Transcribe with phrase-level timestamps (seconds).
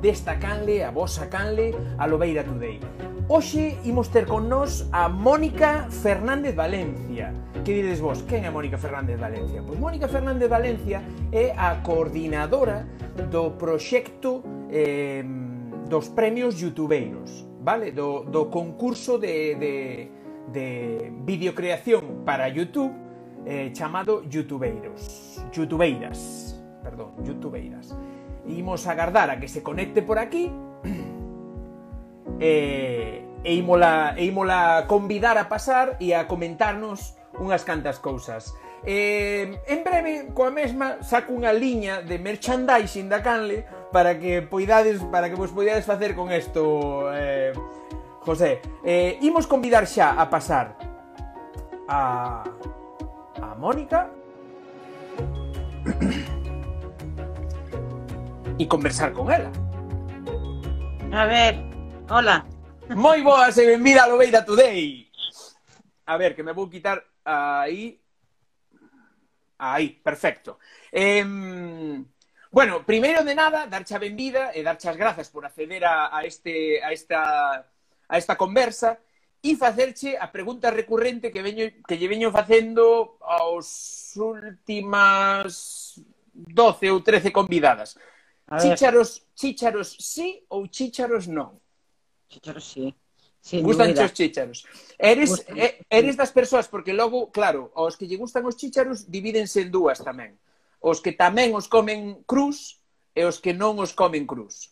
[0.00, 2.80] desta canle, a vosa canle, a Lobeira Today.
[3.28, 7.34] Hoxe imos ter con nós a Mónica Fernández Valencia.
[7.64, 9.66] Que diredes vos, quen é Mónica Fernández Valencia?
[9.66, 11.02] Pois Mónica Fernández Valencia
[11.34, 12.86] é a coordinadora
[13.26, 15.26] do proxecto eh,
[15.90, 17.90] dos premios youtubeiros, vale?
[17.90, 19.74] Do, do concurso de, de,
[20.54, 22.94] de videocreación para YouTube
[23.44, 27.96] eh, chamado youtubeiros, youtubeiras, perdón, youtubeiras.
[28.48, 30.50] Imos agardar a que se conecte por aquí
[32.40, 38.54] e, e, imola, e imola convidar a pasar e a comentarnos unhas cantas cousas.
[38.86, 45.02] Eh, en breve, coa mesma, saco unha liña de merchandising da Canle para que poidades,
[45.10, 47.50] para que vos poidades facer con isto, eh,
[48.22, 48.62] José.
[48.86, 50.78] Eh, imos convidar xa a pasar
[51.90, 52.46] a
[53.42, 54.10] a Mónica
[58.58, 59.50] e conversar con ela.
[61.12, 61.54] A ver,
[62.10, 62.46] hola.
[62.94, 65.10] Moi boas e benvida a Lobeira Today.
[66.06, 68.00] A ver, que me vou quitar aí.
[69.58, 70.58] Aí, perfecto.
[70.92, 71.24] Eh,
[72.50, 76.24] bueno, primeiro de nada, darche a benvida e darche as grazas por acceder a, a,
[76.24, 77.66] este, a, esta,
[78.08, 79.00] a esta conversa
[79.42, 86.00] e facerche a pregunta recurrente que, veño, que lle veño facendo aos últimas
[86.32, 87.98] 12 ou 13 convidadas.
[88.46, 91.58] Chícharos, chícharos sí ou chícharos non?
[92.30, 92.94] Chícharos sí.
[93.42, 94.66] Sin gustan os chícharos.
[94.98, 95.58] Eres, Gustan.
[95.58, 99.70] Eh, eres das persoas, porque logo, claro, aos que lle gustan os chícharos divídense en
[99.70, 100.38] dúas tamén.
[100.78, 102.78] Os que tamén os comen crus
[103.14, 104.70] e os que non os comen crus.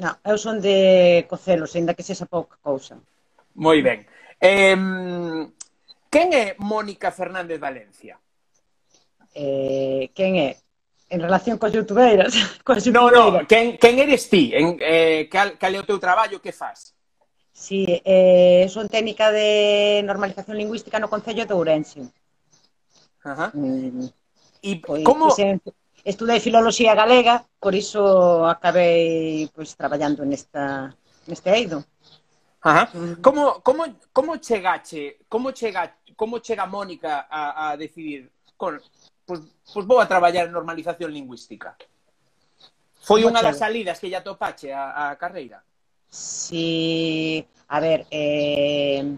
[0.00, 2.96] Non, eu son de cocelos, aínda que sexa pouca cousa.
[3.52, 4.08] Moi ben.
[4.40, 4.76] Eh,
[6.08, 8.16] quen é Mónica Fernández Valencia?
[9.36, 10.63] Eh, quen é?
[11.14, 12.34] en relación cos youtubeiras.
[12.64, 14.50] Cos no, No, no, quen, quen eres ti?
[14.52, 16.42] En, eh, cal, cal é o teu traballo?
[16.42, 16.94] Que faz?
[17.52, 22.02] Sí, eh, son técnica de normalización lingüística no Concello de Ourense.
[23.22, 23.52] Ajá.
[23.54, 24.08] Eh, mm,
[24.62, 25.30] e pois, como...
[25.30, 25.62] Pois,
[26.04, 30.92] estudei filoloxía galega, por iso acabei pois, traballando nesta,
[31.30, 31.86] neste eido.
[32.60, 32.90] Ajá.
[32.92, 33.22] Mm.
[33.22, 33.82] Como, como,
[34.12, 38.82] como chegache, como chega, como chega Mónica a, a decidir, con,
[39.26, 39.40] pois,
[39.72, 41.76] pois vou a traballar en normalización lingüística.
[43.04, 45.60] Foi unha das salidas que lle atopache a, a carreira?
[46.08, 47.44] Si...
[47.68, 49.16] a ver, eh...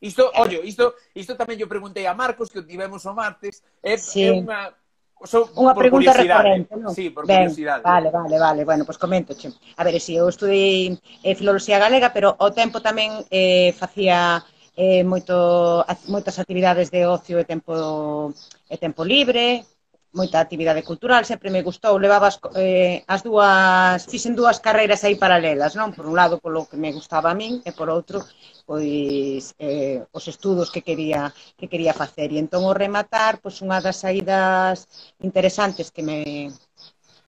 [0.00, 3.94] Isto, ollo, isto, isto tamén yo preguntei a Marcos, que o tivemos o martes, é,
[3.96, 4.26] sí.
[4.26, 4.74] é unha...
[5.24, 6.92] So, unha pregunta recorrente, non?
[6.92, 7.80] Sí, por ben, curiosidade.
[7.80, 8.62] Vale, vale, vale.
[8.68, 9.48] Bueno, pois pues comento, che.
[9.80, 10.92] A ver, si sí, eu estudei
[11.24, 14.44] eh, filoloxía galega, pero ao tempo tamén eh, facía
[14.76, 15.34] eh, moito,
[16.12, 17.72] moitas actividades de ocio e tempo,
[18.72, 19.64] e tempo libre,
[20.18, 25.16] moita actividade cultural, sempre me gustou, levaba as, eh, as dúas, fixen dúas carreiras aí
[25.24, 25.92] paralelas, non?
[25.96, 28.18] Por un lado, polo que me gustaba a min, e por outro,
[28.68, 31.22] pois, eh, os estudos que quería,
[31.58, 32.28] que quería facer.
[32.32, 34.88] E entón, o rematar, pois, unha das saídas
[35.28, 36.18] interesantes que me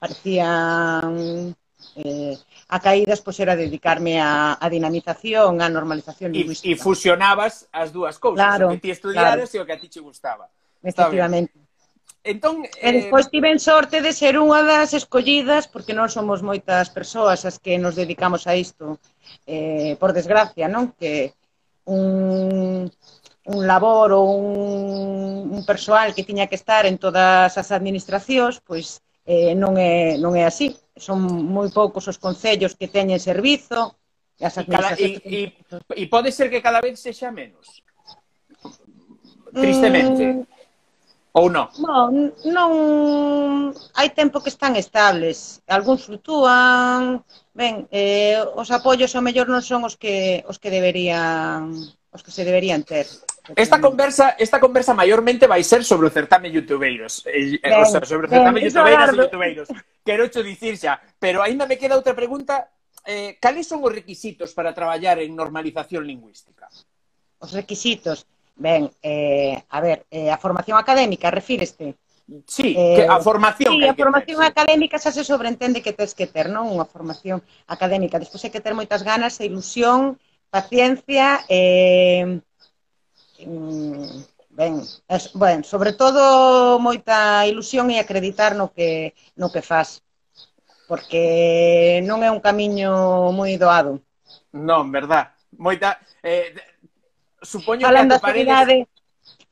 [0.01, 1.55] parecían
[1.97, 2.35] eh,
[2.69, 6.69] a caídas pois era dedicarme a, a dinamización, a normalización e, lingüística.
[6.69, 9.57] E fusionabas as dúas cousas, claro, o que ti estudiaras claro.
[9.57, 10.53] e o que a ti che gustaba.
[10.85, 11.57] Efectivamente.
[12.29, 12.89] Entón, eh...
[12.89, 17.57] E despois tiven sorte de ser unha das escollidas, porque non somos moitas persoas as
[17.57, 19.01] que nos dedicamos a isto,
[19.49, 20.93] eh, por desgracia, non?
[20.93, 21.33] Que
[21.89, 22.93] un,
[23.49, 29.01] un labor ou un, un persoal que tiña que estar en todas as administracións, pois
[29.25, 33.97] eh, non, é, non é así son moi poucos os concellos que teñen servizo
[34.39, 35.23] e as administracións...
[35.25, 35.55] E,
[35.97, 37.83] e, e pode ser que cada vez sexa menos?
[39.55, 40.25] Tristemente.
[40.25, 40.47] Mm,
[41.39, 41.67] ou non?
[41.79, 42.11] Non,
[42.47, 42.71] non...
[43.95, 45.63] Hai tempo que están estables.
[45.67, 47.23] Algúns fluctúan...
[47.59, 51.75] Ben, eh, os apoios ao mellor non son os que, os que deberían
[52.15, 53.07] os que se deberían ter.
[53.57, 57.25] Esta conversa, esta conversa maiormente vai ser sobre o certame youtubeiros.
[57.25, 59.69] Eh, ben, o sea, sobre o certame youtubeiras e youtubeiros.
[60.05, 62.69] Quero cho dicir xa, pero aínda me queda outra pregunta.
[63.09, 66.69] Eh, cales son os requisitos para traballar en normalización lingüística?
[67.41, 68.27] Os requisitos.
[68.59, 71.95] Ben, eh, a ver, eh, a formación académica, refíreste?
[72.45, 73.73] Sí, eh, que a formación.
[73.73, 76.69] Sí, a formación ter, académica xa se sobreentende que tens que ter, non?
[76.69, 78.21] Unha formación académica.
[78.21, 80.21] Despois hai que ter moitas ganas e ilusión,
[80.53, 82.45] paciencia, eh,
[83.47, 90.03] Mm, ben, es, ben, sobre todo moita ilusión e acreditar no que, no que faz,
[90.91, 94.03] porque non é un camiño moi doado.
[94.51, 95.31] Non, verdad.
[95.55, 96.03] Moita...
[96.27, 96.51] Eh,
[97.39, 98.91] supoño Falan que paredes...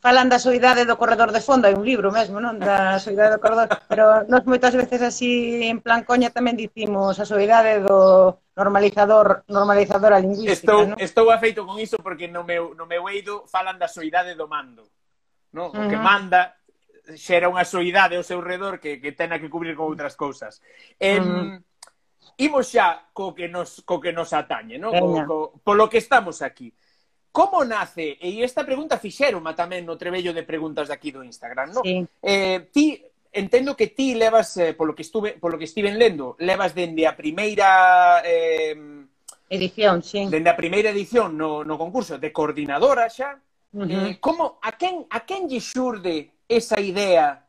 [0.03, 2.63] Falan da soidade do corredor de fondo, hai un libro mesmo, non?
[2.63, 7.27] Da soidade do corredor, pero nos moitas veces así en plan coña tamén dicimos a
[7.27, 10.57] soidade do, normalizador normalizadora lingüística.
[10.57, 10.99] Estou, non?
[10.99, 14.89] estou afeito con iso porque no meu, no meu eido falan da soidade do mando.
[15.53, 15.69] No?
[15.69, 15.91] O uh -huh.
[15.93, 16.57] que manda
[17.15, 20.59] xera unha soidade ao seu redor que, que tena que cubrir con outras cousas.
[20.99, 21.65] Em, uh -huh.
[22.37, 24.93] Imos xa co que nos, co que nos atañe, no?
[24.93, 26.69] co, co, polo que estamos aquí.
[27.33, 28.17] Como nace?
[28.21, 31.81] E esta pregunta fixeroma tamén no trebello de preguntas de aquí do Instagram, no?
[31.81, 32.05] Sí.
[32.21, 33.01] Eh, ti
[33.37, 37.15] entendo que ti levas, eh, polo que estuve, polo que estiven lendo, levas dende a
[37.15, 38.75] primeira eh,
[39.49, 40.27] edición, sí.
[40.27, 43.39] Dende a primeira edición no, no concurso de coordinadora xa.
[43.77, 44.11] Uh -huh.
[44.11, 47.45] eh, como a quen a quen lle xurde esa idea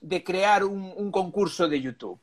[0.00, 2.18] de crear un, un concurso de YouTube?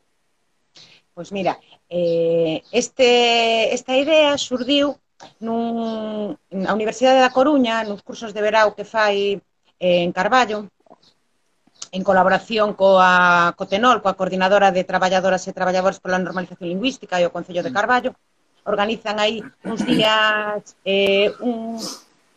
[1.14, 1.60] Pois mira,
[1.90, 4.96] eh, este, esta idea xurdiu
[5.40, 9.38] nun, na Universidade da Coruña, nos cursos de verao que fai
[9.78, 10.70] eh, en Carballo,
[11.92, 17.34] en colaboración coa Cotenol, coa Coordinadora de Traballadoras e Traballadores pola Normalización Lingüística e o
[17.36, 17.78] Concello de mm.
[17.78, 18.12] Carballo,
[18.64, 21.76] organizan aí uns días eh, un,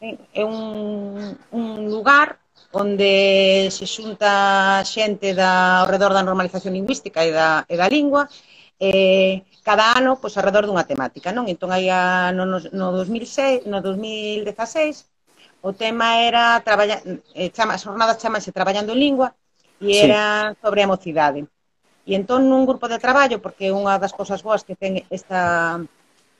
[0.02, 2.42] eh, un, un lugar
[2.74, 8.26] onde se xunta xente da, ao redor da normalización lingüística e da, e da lingua,
[8.82, 11.30] eh, cada ano pois, alrededor dunha temática.
[11.30, 11.46] Non?
[11.46, 15.06] Entón, aí a, no, no, 2006, no 2016,
[15.62, 16.98] o tema era traballa,
[17.38, 19.28] eh, chama, as jornadas chamanse Traballando en Lingua,
[19.80, 20.58] e era sí.
[20.62, 21.46] sobre a mocidade.
[22.04, 25.80] E entón nun grupo de traballo, porque unha das cousas boas que ten esta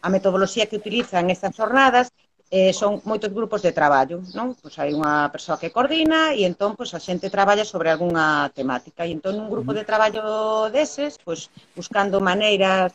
[0.04, 2.12] a metodoloxía que utilizan estas jornadas
[2.50, 4.52] eh, son moitos grupos de traballo, non?
[4.52, 9.08] Pois hai unha persoa que coordina e entón pois a xente traballa sobre algunha temática
[9.08, 12.92] e entón un grupo de traballo deses, pois buscando maneiras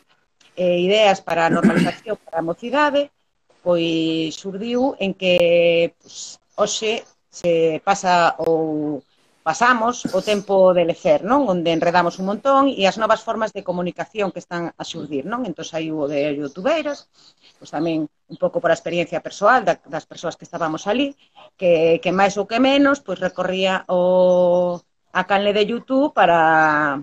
[0.54, 3.10] e eh, ideas para a normalización para a mocidade,
[3.60, 5.34] pois surdiu en que
[5.98, 9.02] pois, hoxe se pasa ou
[9.42, 11.48] pasamos o tempo de lecer, non?
[11.48, 15.48] Onde enredamos un montón e as novas formas de comunicación que están a surdir, non?
[15.48, 17.08] Entón aí o de youtubeiras,
[17.56, 21.16] pois tamén un pouco por a experiencia persoal da, das persoas que estábamos ali,
[21.56, 24.76] que, que máis ou que menos, pois recorría o
[25.10, 27.00] a canle de YouTube para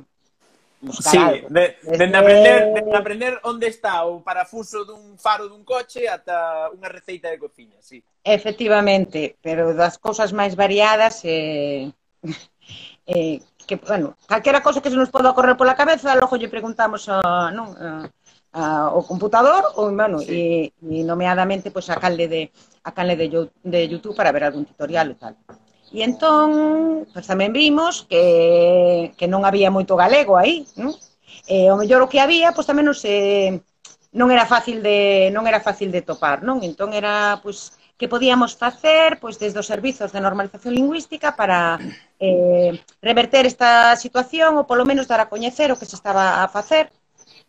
[0.81, 1.47] buscar sí, algo.
[1.49, 1.97] De, Desde...
[1.97, 7.33] dende aprender, dende aprender onde está o parafuso dun faro dun coche ata unha receita
[7.33, 8.05] de cociña, sí.
[8.21, 11.89] Efectivamente, pero das cousas máis variadas eh,
[13.07, 17.07] eh, que, bueno, calquera cosa que se nos poda correr pola cabeza, logo lle preguntamos
[17.11, 18.07] a, non, a,
[18.55, 18.63] a,
[18.95, 20.71] o computador, ou, bueno, sí.
[20.81, 22.41] e, e nomeadamente, pois, a calde de,
[22.83, 25.35] a calde de, de YouTube para ver algún tutorial e tal.
[25.91, 30.91] E entón, pois pues, tamén vimos que, que non había moito galego aí, non?
[31.47, 33.63] E o mellor o que había, pois pues, tamén non se
[34.11, 36.59] non era fácil de non era fácil de topar, non?
[36.63, 41.81] Entón era pois que podíamos facer pois desde os servizos de normalización lingüística para
[42.21, 46.47] eh, reverter esta situación ou polo menos dar a coñecer o que se estaba a
[46.47, 46.93] facer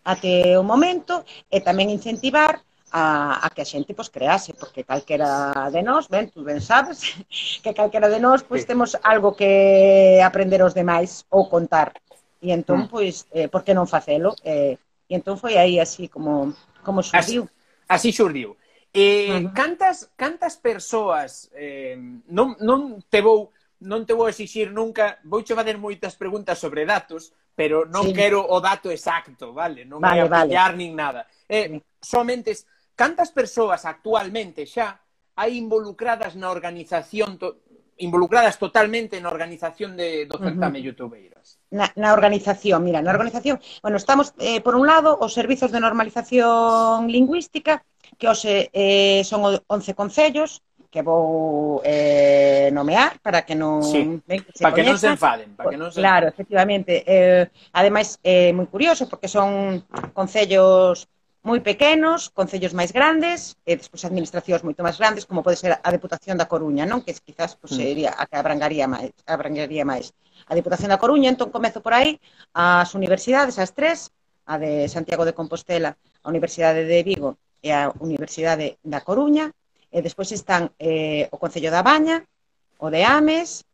[0.08, 1.22] até o momento
[1.52, 6.32] e tamén incentivar a, a que a xente pois, crease, porque calquera de nós, ben,
[6.32, 7.20] tú ben sabes,
[7.62, 11.92] que calquera de nós pois, temos algo que aprender os demais ou contar.
[12.40, 12.88] E entón, mm.
[12.88, 14.32] pois, eh, por que non facelo?
[14.46, 14.78] Eh,
[15.08, 17.50] e entón foi aí así como, como surgiu.
[17.88, 18.56] Así, así xurdiu.
[18.92, 19.52] Eh, uh -huh.
[19.52, 21.94] cantas, cantas persoas eh,
[22.32, 27.30] non, non te vou non te vou exixir nunca, vouche fazer moitas preguntas sobre datos,
[27.54, 28.12] pero non sí.
[28.14, 29.86] quero o dato exacto, vale?
[29.86, 30.80] Non vale, vou apoiar vale.
[30.82, 31.30] nin nada.
[31.46, 32.50] Eh, somente
[32.98, 34.98] cantas persoas actualmente xa
[35.38, 37.62] hai involucradas na organización to,
[37.98, 40.86] involucradas totalmente na organización de, do certame uh -huh.
[40.90, 41.62] Youtubeiras.
[41.70, 45.78] Na, na organización, mira, na organización, bueno, estamos, eh, por un lado, os servizos de
[45.82, 47.84] normalización lingüística,
[48.18, 50.60] que hoxe eh, son 11 concellos
[50.90, 55.12] que vou eh, nomear para que non sí, ben, que se para que non se
[55.12, 57.04] enfaden, para que non se Claro, efectivamente.
[57.04, 57.44] Eh,
[57.76, 59.84] ademais é eh, moi curioso porque son
[60.16, 61.06] concellos
[61.44, 65.88] moi pequenos, concellos máis grandes, e despois administracións moito máis grandes, como pode ser a
[65.92, 67.04] Deputación da Coruña, non?
[67.04, 70.16] Que quizás pois, sería a que abrangaría máis, abrangaría máis.
[70.48, 72.16] A Deputación da Coruña, entón comezo por aí,
[72.56, 74.08] as universidades, as tres,
[74.48, 79.50] a de Santiago de Compostela, a Universidade de Vigo e a Universidade da Coruña,
[79.90, 82.22] e despois están eh, o Concello da Baña,
[82.78, 83.64] o de Ames,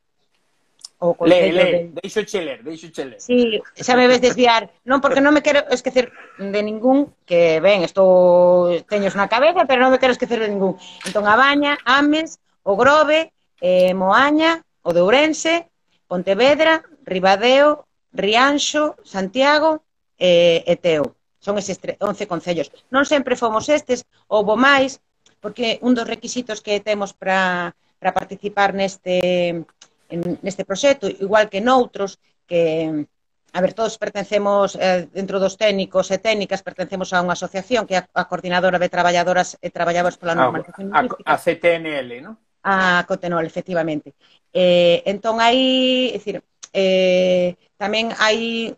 [0.99, 2.01] o Concello le, le, de...
[2.01, 3.21] deixo cheler, deixo cheler.
[3.21, 7.85] Sí, xa me ves desviar, non porque non me quero esquecer de ningún, que ben,
[7.85, 10.79] estou teños na cabeza, pero non me quero esquecer de ningún.
[11.05, 15.69] Entón, a Baña, Ames, o Grove, eh, Moaña, o de Ourense,
[16.09, 19.83] Pontevedra, Ribadeo, Rianxo, Santiago
[20.19, 22.73] eh, e Teo son eses 11 concellos.
[22.89, 25.05] Non sempre fomos estes, houbo máis,
[25.45, 29.61] porque un dos requisitos que temos para, para participar neste,
[30.09, 32.17] en, neste proxecto, igual que noutros,
[32.49, 33.05] que,
[33.53, 38.01] a ver, todos pertencemos, eh, dentro dos técnicos e técnicas, pertencemos a unha asociación que
[38.01, 42.41] é a Coordinadora de Traballadoras e Traballadores pola ah, Normalización a, a, a CTNL, non?
[42.65, 44.17] A Cotenol, efectivamente.
[44.49, 46.41] Eh, entón, aí, é dicir,
[46.73, 48.73] eh, tamén hai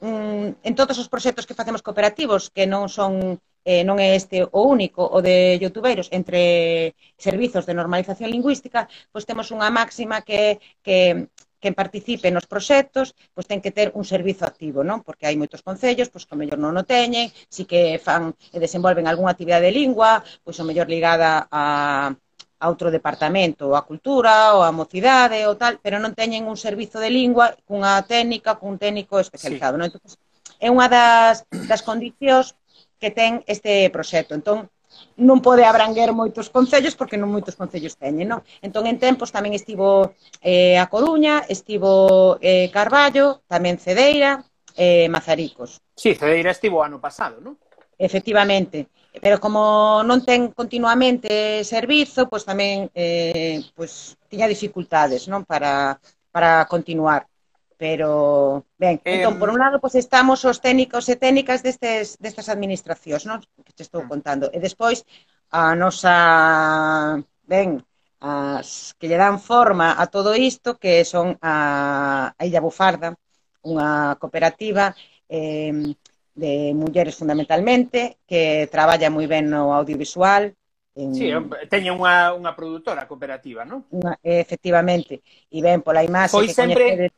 [0.00, 4.44] mm, en todos os proxectos que facemos cooperativos, que non son eh, non é este
[4.44, 6.40] o único, o de youtubeiros entre
[7.20, 11.28] servizos de normalización lingüística, pois temos unha máxima que, que
[11.60, 15.04] que participe nos proxectos, pois ten que ter un servizo activo, non?
[15.04, 18.56] Porque hai moitos concellos, pois que o mellor non o teñen, si que fan e
[18.56, 21.64] desenvolven algunha actividade de lingua, pois o mellor ligada a
[22.60, 26.60] a outro departamento, ou a cultura, ou a mocidade, ou tal, pero non teñen un
[26.60, 29.74] servizo de lingua cunha técnica, cun técnico especializado.
[29.74, 29.80] Sí.
[29.80, 29.88] Non?
[29.88, 30.04] Entón,
[30.60, 32.52] é unha das, das condicións
[33.00, 34.36] que ten este proxecto.
[34.36, 34.68] Entón,
[35.16, 38.40] non pode abranguer moitos concellos porque non moitos concellos teñen, non?
[38.60, 40.12] Entón, en tempos tamén estivo
[40.44, 44.44] eh, a Coruña, estivo eh, Carballo, tamén Cedeira,
[44.76, 45.80] eh, Mazaricos.
[45.96, 47.56] Sí, Cedeira estivo ano pasado, non?
[47.96, 48.88] Efectivamente
[49.18, 55.98] pero como non ten continuamente servizo, pois tamén eh, pois, tiña dificultades non para,
[56.30, 57.26] para continuar.
[57.80, 62.52] Pero, ben, eh, entón, por un lado, pois estamos os técnicos e técnicas destes, destas
[62.52, 63.40] administracións, non?
[63.64, 64.08] Que te estou ah.
[64.10, 64.52] contando.
[64.52, 65.02] E despois,
[65.48, 66.14] a nosa,
[67.48, 67.80] ben,
[68.20, 71.56] as que lle dan forma a todo isto, que son a,
[72.36, 73.16] a Illa Bufarda,
[73.64, 74.92] unha cooperativa
[75.28, 75.72] eh,
[76.34, 80.54] de mulleres fundamentalmente, que traballa moi ben no audiovisual.
[80.94, 81.14] En...
[81.14, 81.30] Sí,
[81.70, 83.86] teña unha, unha produtora cooperativa, non?
[83.90, 87.12] Una, efectivamente, e ben pola imaxe foi que sempre, coñecedes...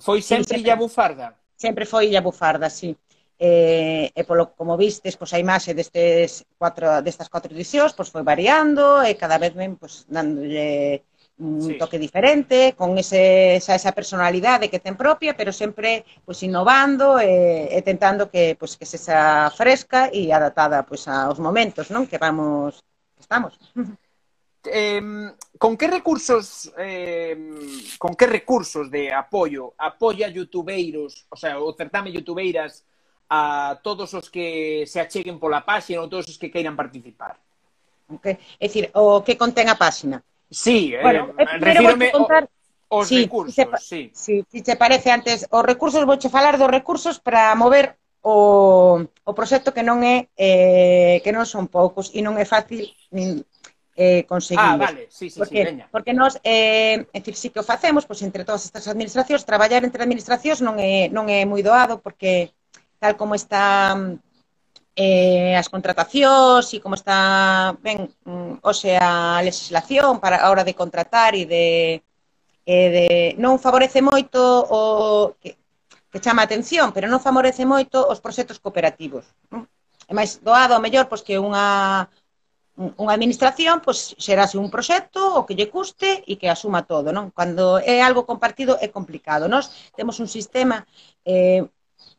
[0.00, 1.38] Foi sempre sí, Illa Bufarda?
[1.54, 2.96] Sempre foi Illa Bufarda, sí.
[3.34, 8.22] E, e polo, como vistes, pois a imaxe destes cuatro, destas cuatro edicións pois foi
[8.22, 11.02] variando e cada vez ben pois, dándolle
[11.38, 11.74] un sí.
[11.78, 17.66] toque diferente, con ese, esa, esa personalidade que ten propia, pero sempre pois, innovando e,
[17.74, 22.22] e tentando que, pois, que se xa fresca e adaptada pois, aos momentos non que
[22.22, 22.78] vamos
[23.18, 23.58] que estamos.
[24.64, 25.02] Eh,
[25.58, 27.36] con que recursos eh,
[27.98, 32.86] con que recursos de apoio apoia youtubeiros, o sea, o certame youtubeiras
[33.28, 37.36] a todos os que se acheguen pola páxina ou todos os que queiran participar?
[38.06, 38.38] Okay.
[38.60, 40.22] É dicir, o que contén a páxina?
[40.54, 42.48] Sí, eh, bueno, eh, refírome contar...
[42.88, 44.10] os sí, recursos, se, sí.
[44.14, 44.44] sí.
[44.46, 49.74] Si te parece, antes, os recursos, vouche falar dos recursos para mover o, o proxecto
[49.74, 53.42] que non é eh, que non son poucos e non é fácil nin,
[53.96, 54.64] eh, conseguidos.
[54.64, 55.86] Ah, vale, sí, sí, porque, sí, veña.
[55.90, 59.82] Porque nós, eh, é dicir, sí que o facemos, pois entre todas estas administracións, traballar
[59.82, 62.54] entre administracións non é, non é moi doado, porque
[63.02, 63.98] tal como está
[64.96, 70.62] eh, as contratacións e como está, ben, mm, o sea, a legislación para a hora
[70.64, 71.66] de contratar e de,
[72.66, 73.08] e de
[73.42, 74.38] non favorece moito
[74.70, 75.58] o que,
[76.10, 79.26] que chama a atención, pero non favorece moito os proxectos cooperativos.
[79.50, 79.66] Non?
[80.06, 82.06] É máis doado, ao mellor, pois que unha
[82.74, 87.30] unha administración, pois xerase un proxecto, o que lle custe e que asuma todo, non?
[87.30, 89.46] Cando é algo compartido é complicado.
[89.46, 90.82] Nós temos un sistema
[91.22, 91.62] eh,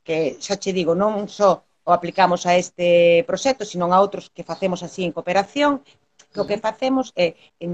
[0.06, 4.44] que xa che digo, non só o aplicamos a este proxecto, senón a outros que
[4.44, 5.86] facemos así en cooperación,
[6.34, 7.72] que o que facemos é en,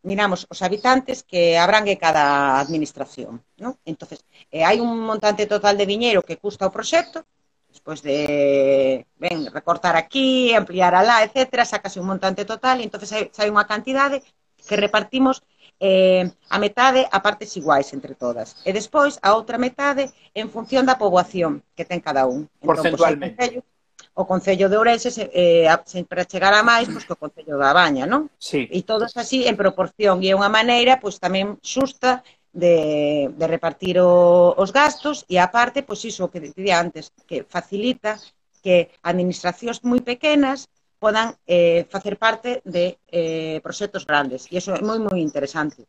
[0.00, 2.24] miramos os habitantes que abrangue cada
[2.64, 3.44] administración.
[3.62, 3.76] ¿no?
[3.84, 7.26] entonces eh, hai un montante total de diñeiro que custa o proxecto,
[7.68, 13.48] despois de ben, recortar aquí, ampliar alá, etc., sacase un montante total, e entonces hai
[13.52, 14.24] unha cantidade
[14.66, 15.42] que repartimos
[15.82, 18.62] eh, a metade a partes iguais entre todas.
[18.62, 22.46] E despois a outra metade en función da poboación que ten cada un.
[22.62, 23.34] Porcentualmente.
[23.34, 23.72] Entón, pois,
[24.14, 27.58] o Concello de Ourense se, eh, se para chegar a máis pois, que o Concello
[27.58, 28.30] da Baña, non?
[28.38, 28.70] Sí.
[28.70, 32.22] E todos así en proporción e é unha maneira pois, tamén xusta
[32.54, 38.22] de, de repartir o, os gastos e aparte, pois iso que dicía antes, que facilita
[38.62, 40.70] que administracións moi pequenas
[41.02, 44.46] podan eh, facer parte de eh, proxectos grandes.
[44.46, 45.82] E iso é moi, moi interesante.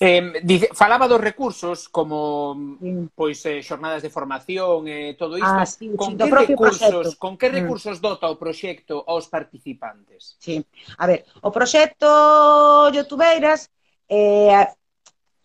[0.00, 3.14] Eh, dice, falaba dos recursos como mm.
[3.14, 5.58] pois eh, xornadas de formación e eh, todo isto.
[5.58, 7.58] Ah, sí, con, sí, que recursos, con que hmm.
[7.62, 8.02] recursos mm.
[8.02, 10.38] dota o proxecto aos participantes?
[10.38, 10.62] Sí.
[10.98, 13.70] A ver, o proxecto Youtubeiras
[14.10, 14.50] eh,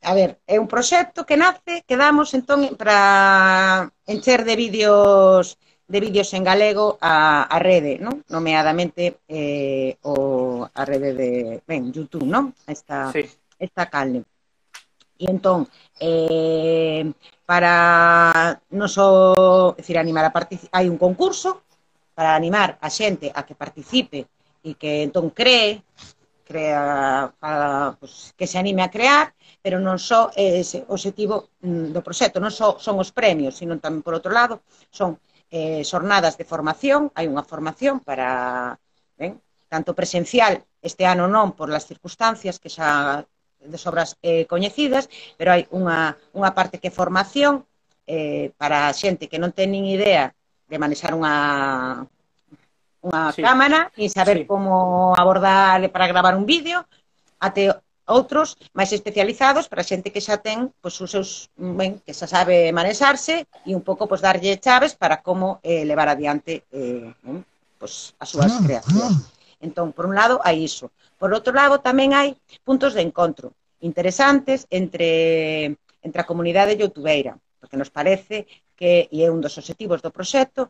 [0.05, 5.99] a ver, é un proxecto que nace, que damos entón para encher de vídeos de
[5.99, 8.25] vídeos en galego a, a rede, non?
[8.29, 12.53] Nomeadamente eh, o, a rede de, ben, YouTube, non?
[12.65, 13.21] Esta, sí.
[13.59, 14.25] esta calde.
[15.15, 15.69] E entón,
[16.01, 17.05] eh,
[17.45, 21.63] para non só, decir, animar a participar, hai un concurso
[22.17, 24.25] para animar a xente a que participe
[24.65, 25.85] e que entón cree,
[26.43, 31.53] crea, para, pues, que se anime a crear, pero non só é ese o objetivo
[31.61, 35.21] mm, do proxecto, non só son os premios, sino tamén, por outro lado, son
[35.51, 38.77] eh, xornadas de formación, hai unha formación para,
[39.17, 43.25] ben, tanto presencial, este ano non por las circunstancias que xa
[43.59, 47.65] de sobras eh, coñecidas, pero hai unha, unha parte que é formación
[48.05, 50.33] eh, para a xente que non ten nin idea
[50.69, 52.05] de manexar unha
[53.05, 53.41] unha sí.
[53.45, 54.49] cámara e saber sí.
[54.49, 56.85] como abordar para gravar un vídeo,
[57.37, 57.69] até
[58.05, 62.69] outros máis especializados para xente que xa ten pois, os seus, ben, que xa sabe
[62.69, 67.41] manexarse e un pouco pois, darlle chaves para como eh, levar adiante eh, ben,
[67.81, 69.15] pois, as súas ah, creacións.
[69.25, 69.35] Ah.
[69.65, 70.93] Entón, por un lado, hai iso.
[71.17, 75.73] Por outro lado, tamén hai puntos de encontro interesantes entre,
[76.05, 78.45] entre a comunidade youtubeira, porque nos parece
[78.77, 80.69] que, e é un dos objetivos do proxecto,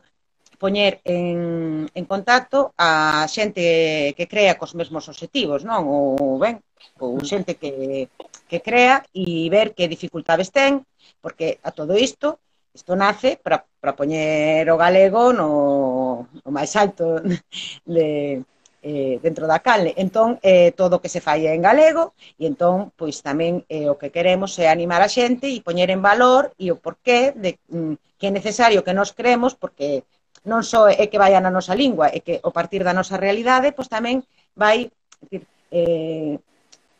[0.56, 5.84] poñer en, en contacto a xente que crea cos mesmos objetivos, non?
[5.84, 6.64] Ou, ben,
[6.98, 8.08] ou xente que,
[8.48, 10.82] que crea e ver que dificultades ten,
[11.20, 12.38] porque a todo isto,
[12.74, 17.20] isto nace para, para poñer o galego no, no máis alto
[17.88, 18.42] de,
[18.86, 19.92] eh, dentro da canle.
[19.96, 23.90] Entón, eh, todo o que se fai é en galego, e entón, pois tamén eh,
[23.90, 27.58] o que queremos é animar a xente e poñer en valor e o porqué de
[27.66, 30.06] mm, que é necesario que nos creemos, porque
[30.46, 33.74] non só é que vaia na nosa lingua, é que o partir da nosa realidade,
[33.74, 34.22] pois tamén
[34.54, 34.86] vai,
[35.18, 35.42] decir,
[35.74, 36.38] eh,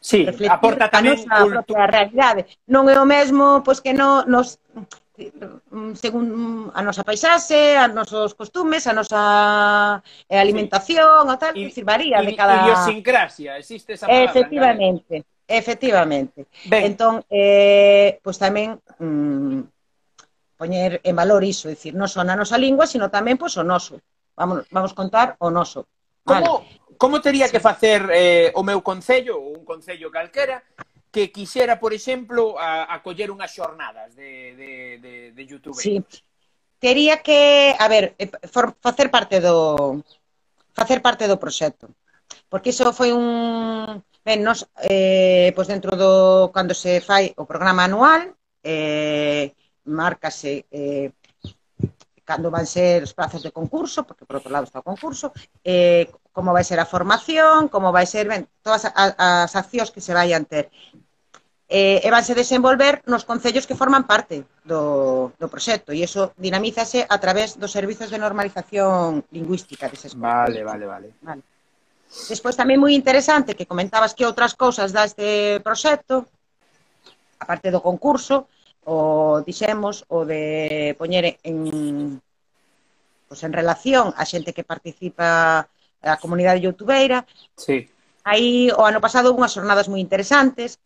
[0.06, 2.46] Sí, aporta tamén a nosa propia realidade.
[2.70, 4.62] Non é o mesmo pois que no, nos
[5.98, 9.22] según a nosa paisaxe, a nosos costumes, a nosa
[10.30, 11.30] eh, alimentación, sí.
[11.32, 12.62] o tal, I, decir, varía de cada...
[12.62, 14.30] Idiosincrasia, existe esa palabra.
[14.30, 16.46] Efectivamente, efectivamente.
[16.70, 16.94] Ben.
[16.94, 19.58] Entón, eh, pois tamén mm,
[20.54, 23.98] poñer en valor iso, decir, non só na nosa lingua, sino tamén pois, o noso.
[24.38, 25.90] Vamos, vamos contar o noso.
[26.22, 30.62] Como, vale como tería que facer eh, o meu concello, ou un concello calquera,
[31.12, 35.76] que quixera, por exemplo, a, acoller unhas xornadas de, de, de, de YouTube?
[35.76, 36.04] Sí.
[36.76, 40.04] Tería que, a ver, eh, for, facer parte do
[40.76, 41.88] facer parte do proxecto.
[42.52, 44.04] Porque iso foi un...
[44.26, 46.52] Ben, nos, eh, pois dentro do...
[46.52, 49.56] Cando se fai o programa anual, eh,
[49.88, 51.16] márcase eh,
[52.26, 55.30] cando van ser os prazos de concurso, porque por outro lado está o concurso,
[55.62, 60.02] eh, como vai ser a formación, como vai ser, ben, todas as, as accións que
[60.02, 60.68] se vayan ter.
[61.70, 67.02] Eh, e vanse desenvolver nos concellos que forman parte do, do proxecto e iso dinamízase
[67.02, 71.42] a través dos servizos de normalización lingüística deses vale, vale, vale, vale.
[72.06, 76.26] Despois tamén moi interesante que comentabas que outras cousas da este proxecto,
[77.42, 78.46] aparte do concurso,
[78.86, 82.22] o dixemos o de poñer en
[83.26, 85.66] pues, en relación a xente que participa
[86.06, 87.26] a comunidade youtubeira.
[87.58, 87.90] Sí.
[88.22, 90.78] Aí o ano pasado unhas jornadas moi interesantes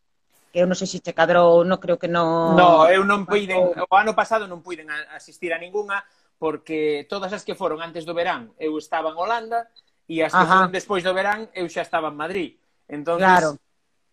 [0.48, 2.56] que eu non sei se che cadrou, non creo que non...
[2.56, 6.00] No, eu non puiden, o ano pasado non puiden asistir a ningunha
[6.40, 9.68] porque todas as que foron antes do verán eu estaba en Holanda
[10.08, 10.64] e as que Ajá.
[10.64, 12.56] foron despois do verán eu xa estaba en Madrid.
[12.88, 13.60] Entón, claro.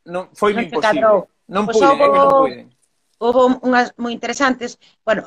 [0.04, 1.00] non, foi non imposible.
[1.00, 1.32] Cadrou.
[1.47, 2.67] Non pues puiden, é que non puiden
[3.23, 4.71] houve unhas moi interesantes,
[5.08, 5.21] bueno,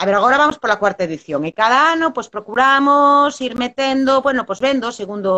[0.00, 4.46] a ver, agora vamos pola cuarta edición e cada ano pois procuramos ir metendo, bueno,
[4.46, 5.32] pois vendo segundo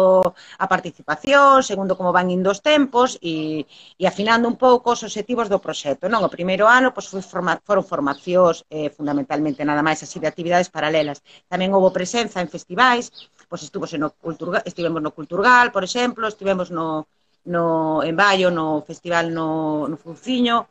[0.60, 3.64] a participación, segundo como van indo os tempos e,
[3.96, 6.20] e afinando un pouco os objetivos do proxecto, non?
[6.26, 10.68] O primeiro ano pois foi forma, foron formacións eh, fundamentalmente nada máis así de actividades
[10.68, 11.24] paralelas.
[11.48, 13.04] Tamén houve presenza en festivais,
[13.48, 17.08] pois estuvo no Culturgal, estivemos no Culturgal, por exemplo, estivemos no,
[17.48, 17.64] no
[18.04, 20.68] en Baio, no festival no, no Funciño,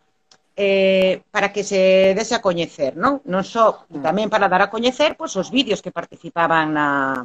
[0.59, 3.23] eh, para que se dese a coñecer, non?
[3.23, 4.03] Non só, mm.
[4.03, 7.23] tamén para dar a coñecer pois, os vídeos que participaban na,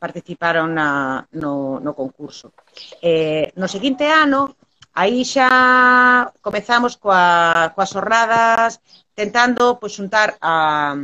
[0.00, 2.56] participaron na, no, no concurso.
[3.04, 4.56] Eh, no seguinte ano,
[4.96, 8.80] aí xa comezamos coa, coas xornadas
[9.12, 10.96] tentando pois, xuntar a,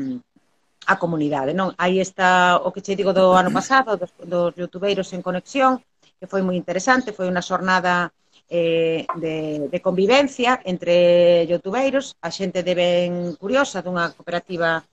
[0.89, 1.53] a comunidade.
[1.53, 1.77] Non?
[1.77, 5.85] Aí está o que che digo do ano pasado, dos, dos youtubeiros en conexión,
[6.17, 8.09] que foi moi interesante, foi unha xornada
[8.49, 14.85] eh, de, de convivencia entre youtubeiros, a xente de ben curiosa dunha cooperativa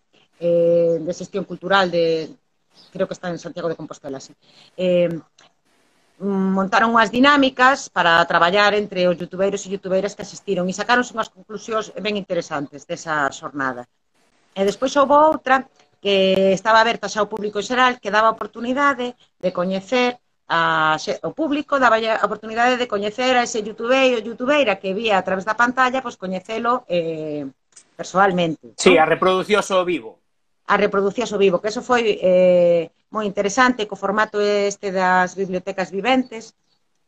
[0.41, 2.33] eh, de xestión cultural de
[2.91, 4.33] creo que está en Santiago de Compostela, sí.
[4.77, 5.09] Eh,
[6.23, 11.29] montaron unhas dinámicas para traballar entre os youtubeiros e youtubeiras que asistiron e sacaron unhas
[11.29, 13.85] conclusións ben interesantes desa xornada.
[14.53, 15.65] E despois houve outra
[16.03, 21.31] que estaba aberta xa ao público en xeral, que daba oportunidade de coñecer a, o
[21.31, 25.55] público daba a oportunidade de coñecer a ese youtubeiro youtubeira que vía a través da
[25.55, 27.47] pantalla, pois coñecelo eh,
[27.95, 28.75] personalmente.
[28.77, 29.01] Sí, ¿no?
[29.01, 30.19] a reproducioso vivo.
[30.67, 36.55] A reproducioso vivo, que eso foi eh, moi interesante co formato este das bibliotecas viventes,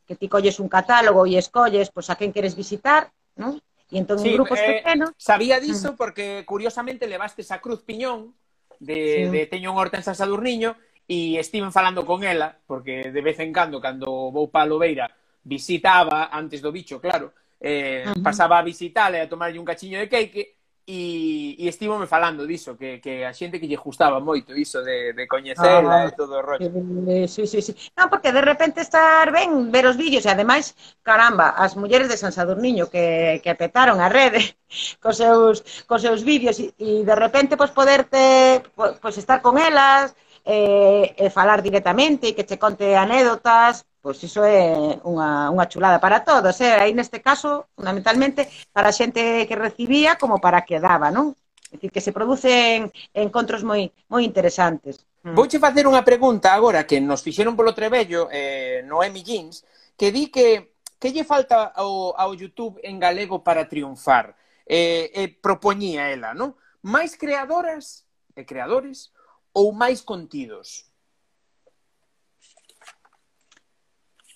[0.05, 3.59] que ti colles un catálogo e escolles pois, a quen queres visitar, non?
[3.91, 5.13] E entón sí, en grupos eh, pequenos...
[5.17, 5.97] Sabía diso mm.
[5.97, 8.33] porque, curiosamente, levaste a Cruz Piñón
[8.79, 9.31] de, sí.
[9.31, 13.37] de Teño un Horta en San Sadurniño e estiven falando con ela, porque de vez
[13.39, 15.09] en cando, cando vou pa Lobeira,
[15.45, 18.23] visitaba antes do bicho, claro, eh, uh -huh.
[18.25, 20.55] pasaba a visitala e a tomarlle un cachiño de cake,
[20.87, 25.17] e, e estivome falando diso, que, que a xente que lle gustaba moito iso de,
[25.17, 26.69] de coñecela ah, e todo o rollo.
[27.09, 27.73] Eh, sí, sí, sí.
[27.97, 32.21] Non, porque de repente estar ben ver os vídeos e ademais, caramba, as mulleres de
[32.21, 34.61] San Sadurniño que, que petaron a rede
[35.01, 40.13] cos seus, cos seus vídeos e, e de repente pois, poderte pois, estar con elas,
[40.45, 45.97] eh, e falar directamente e que che conte anécdotas, pois iso é unha, unha chulada
[45.97, 46.77] para todos, eh?
[46.77, 51.34] aí neste caso, fundamentalmente, para a xente que recibía como para que daba, non?
[51.73, 55.01] É dicir, que se producen encontros moi, moi interesantes.
[55.25, 55.34] Mm.
[55.34, 59.65] Vouche facer unha pregunta agora que nos fixeron polo trebello, eh, Noemi Jeans,
[59.97, 64.38] que di que que lle falta ao, ao YouTube en galego para triunfar?
[64.65, 66.53] Eh, eh, propoñía ela, non?
[66.86, 68.05] Máis creadoras
[68.38, 69.13] e creadores
[69.55, 70.83] ou máis contidos?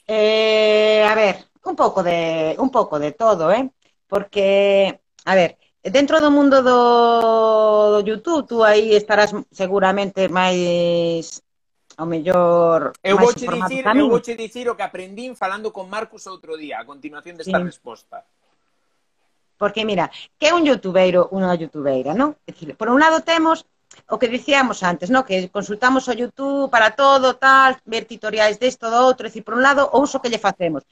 [0.07, 3.69] Eh, a ver, un pouco de un pouco de todo, eh?
[4.07, 11.43] Porque a ver, dentro do mundo do, do YouTube, tú aí estarás seguramente máis
[11.99, 16.25] ao mellor eu máis vouche dicir, eu vouche dicir o que aprendín falando con Marcus
[16.31, 17.63] outro día, a continuación desta sí.
[17.67, 18.23] resposta.
[19.59, 20.07] Porque mira,
[20.39, 22.39] que é un youtubeiro, unha youtubeira, non?
[22.47, 23.67] Decir, por un lado temos
[24.07, 28.87] o que dicíamos antes, no que consultamos o YouTube para todo, tal, ver tutoriais desto,
[28.87, 30.87] do outro, decir, por un lado, o uso que lle facemos.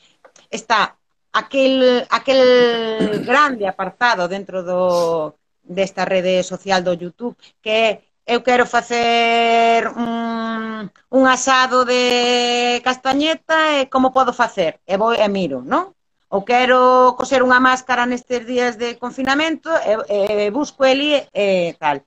[0.52, 0.98] Está
[1.32, 7.90] aquel, aquel grande apartado dentro do, desta rede social do YouTube que é
[8.28, 14.84] eu quero facer un, un asado de castañeta e como podo facer?
[14.86, 15.96] E vou e miro, non?
[16.28, 19.72] Ou quero coser unha máscara nestes días de confinamento
[20.12, 22.04] e, e busco ele e tal.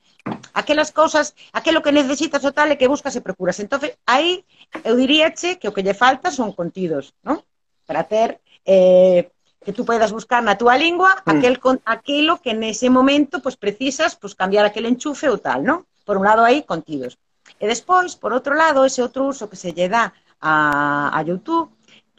[0.52, 3.58] Aquelas cousas, aquelo que necesitas o tal é que buscas e procuras.
[3.60, 4.44] Entonces, aí
[4.84, 7.40] eu diríache que o que lle falta son contidos, non?
[7.86, 9.30] Para ter eh,
[9.64, 11.30] que tú podas buscar na túa lingua Mm.
[11.32, 15.84] aquel con, aquilo que nese momento pues precisas pues cambiar aquel enchufe ou tal, non?
[16.04, 17.16] Por un lado aí contidos.
[17.60, 21.68] E despois, por outro lado, ese outro uso que se lle dá a, a YouTube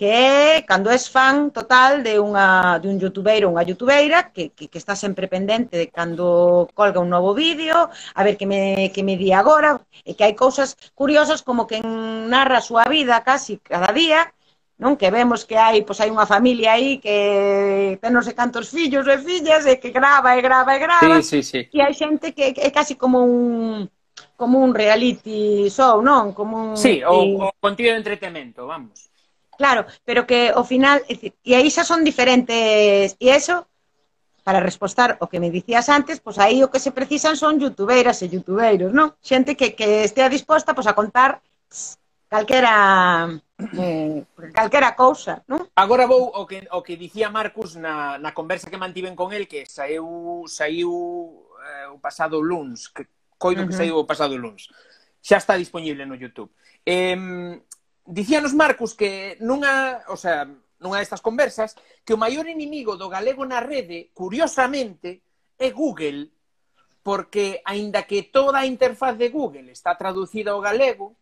[0.02, 4.50] que é cando és fan total de unha de un youtubeiro ou unha youtubeira que,
[4.58, 7.78] que, que está sempre pendente de cando colga un novo vídeo,
[8.18, 11.78] a ver que me, que me di agora, e que hai cousas curiosas como que
[11.86, 14.34] narra a súa vida casi cada día,
[14.82, 18.74] non que vemos que hai pois hai unha familia aí que ten non sei cantos
[18.74, 21.22] fillos e fillas e que grava e grava e grava.
[21.22, 21.62] Sí, sí, sí.
[21.70, 23.86] E hai xente que, que é casi como un
[24.34, 26.34] como un reality show, non?
[26.34, 29.11] Como un Sí, o, o contido de entretemento, vamos.
[29.62, 33.70] Claro, pero que ao final, é decir, e aí xa son diferentes, e eso,
[34.42, 38.26] para respostar o que me dicías antes, pois aí o que se precisan son youtubeiras
[38.26, 39.14] e youtubeiros, non?
[39.22, 41.46] Xente que, que estea disposta pois, a contar
[42.26, 43.38] calquera
[43.78, 45.70] eh, calquera cousa, non?
[45.78, 49.46] Agora vou o que, o que dicía Marcus na, na conversa que mantiven con el
[49.46, 50.90] que saiu saiu
[51.62, 53.06] eh, o pasado luns, que
[53.38, 53.70] coido uh -huh.
[53.70, 54.74] que saiu o pasado luns.
[55.22, 56.50] Xa está disponible no YouTube.
[56.82, 57.62] Eh,
[58.06, 60.50] Dicíanos Marcos que nunha, o sea,
[60.82, 65.22] nunha destas conversas que o maior inimigo do galego na rede, curiosamente,
[65.58, 66.34] é Google,
[67.04, 71.16] porque aínda que toda a interfaz de Google está traducida ao galego,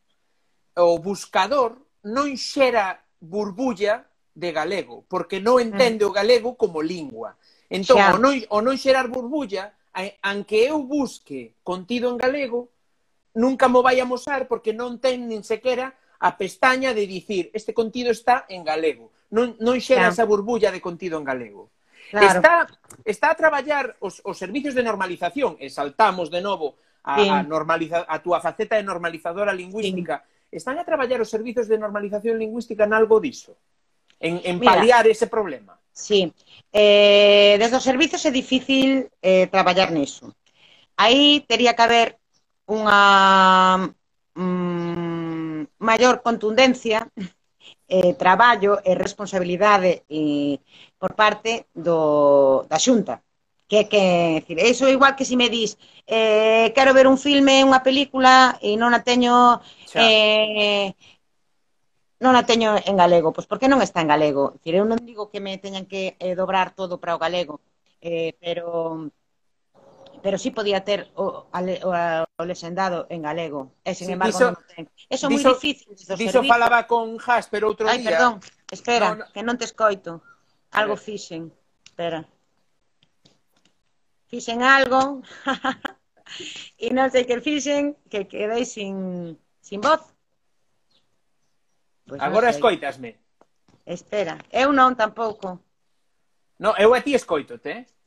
[0.79, 1.75] o buscador
[2.07, 5.63] non xera burbulla de galego, porque non mm.
[5.67, 7.35] entende o galego como lingua.
[7.67, 9.75] Entón, o non, o non xerar burbulla,
[10.23, 12.71] anque eu busque contido en galego,
[13.35, 17.73] nunca mo vai a mosar porque non ten nin sequera a pestaña de dicir este
[17.73, 19.12] contido está en galego.
[19.32, 20.13] Non, non xera claro.
[20.13, 21.71] esa burbulla de contido en galego.
[22.12, 22.41] Claro.
[22.41, 22.53] Está,
[23.05, 27.29] está a traballar os, os servicios de normalización, e saltamos de novo a, sí.
[27.29, 30.25] a, normaliza, a túa faceta de normalizadora lingüística.
[30.25, 30.58] Sí.
[30.60, 33.53] Están a traballar os servicios de normalización lingüística en algo diso?
[34.19, 35.77] En, en Mira, paliar ese problema?
[35.93, 36.34] Sí.
[36.73, 40.34] Eh, desde os servicios é difícil eh, traballar niso.
[40.97, 42.08] Aí tería que haber
[42.65, 43.93] unha
[44.36, 44.78] mm,
[45.79, 47.07] maior contundencia,
[47.87, 50.59] eh, traballo e responsabilidade eh,
[51.01, 53.23] por parte do, da xunta.
[53.69, 57.21] Que, que, decir, eso é igual que se si me dis eh, quero ver un
[57.21, 60.01] filme, unha película e non a teño Xa.
[60.01, 60.97] eh,
[62.19, 64.57] non a teño en galego, pois por que non está en galego?
[64.57, 67.61] Decir, eu non digo que me teñan que eh, dobrar todo para o galego,
[68.01, 69.07] eh, pero
[70.21, 73.73] pero sí podía ter o, o, o lexendado en galego.
[73.84, 74.84] E, sin sí, embargo, diso, non ten.
[75.10, 75.91] Eso é moi difícil.
[75.95, 76.47] Diso servizos.
[76.47, 77.97] falaba con Jasper outro día.
[77.97, 78.34] Ai, perdón,
[78.71, 79.32] espera, no, no.
[79.32, 80.23] que non te escoito.
[80.71, 81.01] Algo eh.
[81.01, 81.51] fixen.
[81.86, 82.25] Espera.
[84.29, 85.25] Fixen algo.
[86.84, 90.03] e non sei que fixen, que quedei sin, sin voz.
[92.05, 93.19] Pois pues Agora no escoitasme.
[93.86, 95.62] Espera, eu non tampouco.
[96.60, 97.71] No, eu a ti escoito, te.
[97.71, 97.98] Eh?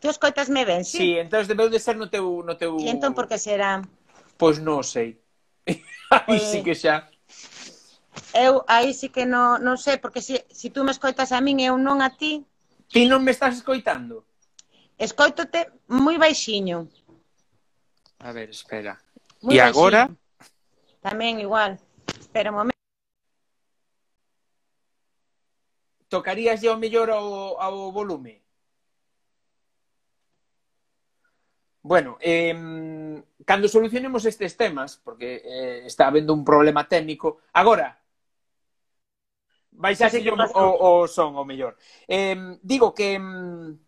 [0.00, 0.98] Tú escoitasme ben, sí?
[0.98, 2.40] Sí, entón debeu de ser no teu...
[2.40, 2.80] No teu...
[2.80, 3.84] E entón por que será?
[4.40, 5.20] Pois non sei.
[6.28, 7.04] Aí sí que xa...
[8.32, 11.40] Eu aí sí que non, non sei, porque se si, si tú me escoitas a
[11.44, 12.44] min e eu non a ti...
[12.88, 14.24] Ti non me estás escoitando?
[14.96, 16.88] Escoitote moi baixiño.
[18.24, 18.96] A ver, espera.
[19.44, 19.68] E baixiño.
[19.68, 20.02] agora?
[21.04, 21.76] Tamén igual.
[22.16, 22.80] Espera un momento.
[26.08, 28.45] Tocarías ao mellor ao, ao volume?
[31.86, 37.96] Bueno, eh, cando solucionemos estes temas, porque eh, está habendo un problema técnico, agora,
[39.70, 41.78] vais a seguir o, o, o son, o mellor.
[42.08, 43.78] Eh, digo que mm,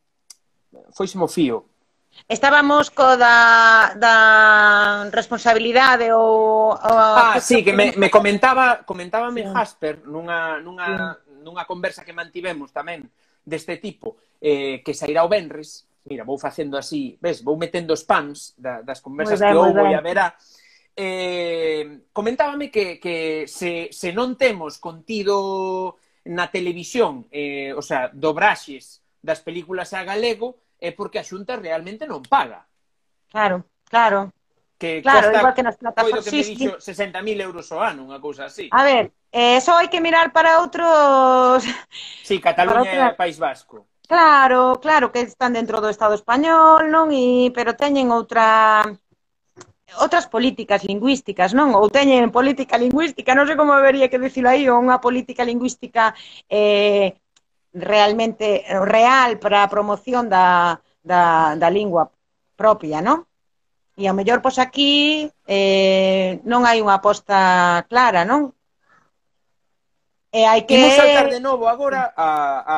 [0.94, 1.66] foi mo fío.
[2.30, 4.14] Estábamos co da, da
[5.10, 6.78] responsabilidade ou...
[6.78, 9.50] ou ah, sí, que me, me comentaba, comentábame sí.
[9.50, 13.10] Jasper nunha, nunha, nunha conversa que mantivemos tamén
[13.42, 18.02] deste tipo, eh, que sairá o Benres, mira, vou facendo así, ves, vou metendo os
[18.02, 20.34] pans da, das conversas ben, que houbo e haberá.
[20.96, 29.04] Eh, comentábame que, que se, se non temos contido na televisión, eh, o sea, dobraxes
[29.22, 32.66] das películas a galego, é porque a Xunta realmente non paga.
[33.28, 34.32] Claro, claro.
[34.78, 36.22] Que claro, costa, igual que nas plataformas.
[36.22, 38.70] Coido que sí, me dixo 60.000 euros ao ano, unha cousa así.
[38.70, 41.66] A ver, eh, eso hai que mirar para outros...
[42.22, 43.10] Sí, Cataluña para outra...
[43.10, 43.87] e País Vasco.
[44.08, 47.12] Claro, claro que están dentro do Estado español, non?
[47.12, 48.80] E, pero teñen outra
[50.00, 51.76] outras políticas lingüísticas, non?
[51.76, 56.16] Ou teñen política lingüística, non sei como habería que dicilo aí, ou unha política lingüística
[56.48, 57.20] eh,
[57.76, 62.08] realmente real para a promoción da, da, da lingua
[62.56, 63.28] propia, non?
[64.00, 68.56] E ao mellor, pois aquí eh, non hai unha aposta clara, non?
[70.32, 70.80] E hai que...
[70.80, 72.28] Imos saltar de novo agora a,
[72.64, 72.76] a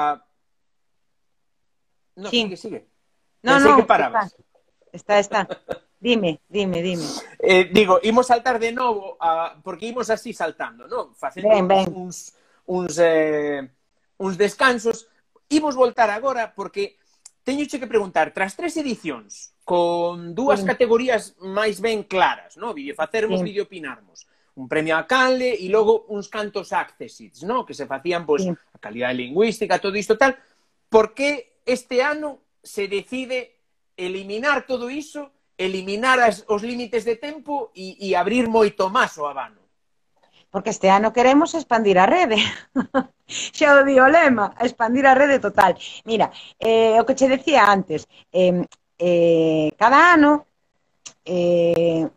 [2.21, 2.43] No, sí.
[2.43, 2.87] sigue, sigue.
[3.43, 4.37] No, Pensé no, que parabas.
[4.93, 5.43] Está, está.
[5.43, 5.83] está.
[6.01, 7.05] Dime, dime, dime.
[7.39, 11.13] Eh, digo, imos saltar de novo, a, porque imos así saltando, non?
[11.13, 11.93] Facendo ben, ben.
[11.93, 12.33] uns,
[12.65, 13.69] uns, eh,
[14.17, 15.13] uns descansos.
[15.53, 16.97] Imos voltar agora, porque
[17.45, 20.67] teño que preguntar, tras tres edicións, con dúas sí.
[20.67, 22.73] categorías máis ben claras, no?
[22.73, 23.53] Vídeo facermos, sí.
[23.53, 24.25] vídeo opinarmos.
[24.57, 27.69] Un premio a Canle e logo uns cantos accessits, no?
[27.69, 28.65] Que se facían, pois, pues, sí.
[28.73, 30.33] a calidade lingüística, todo isto tal.
[30.89, 33.39] Por que Este ano se decide
[33.97, 39.25] eliminar todo iso, eliminar as, os límites de tempo e, e abrir moito máis o
[39.31, 39.63] abano.
[40.51, 42.43] Porque este ano queremos expandir a rede.
[43.57, 45.79] xa o di o lema, expandir a rede total.
[46.11, 46.27] Mira,
[46.59, 48.67] eh, o que che decía antes, eh,
[48.99, 50.51] eh, cada ano
[51.23, 52.11] eh,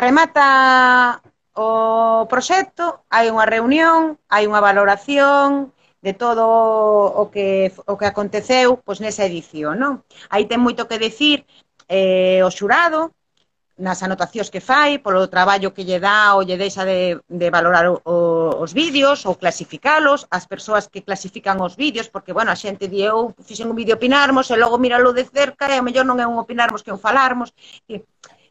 [0.00, 1.20] remata
[1.52, 8.80] o proxecto, hai unha reunión, hai unha valoración, de todo o que, o que aconteceu
[8.80, 9.76] pois, nesa edición.
[9.76, 9.92] Non?
[10.32, 11.44] Aí ten moito que decir
[11.88, 13.12] eh, o xurado,
[13.80, 17.88] nas anotacións que fai, polo traballo que lle dá ou lle deixa de, de valorar
[17.88, 18.16] o, o,
[18.60, 23.00] os vídeos ou clasificalos, as persoas que clasifican os vídeos, porque, bueno, a xente di
[23.00, 26.26] eu fixen un vídeo opinarmos e logo míralo de cerca e a mellor non é
[26.28, 27.56] un opinarmos que un falarmos.
[27.88, 28.04] E,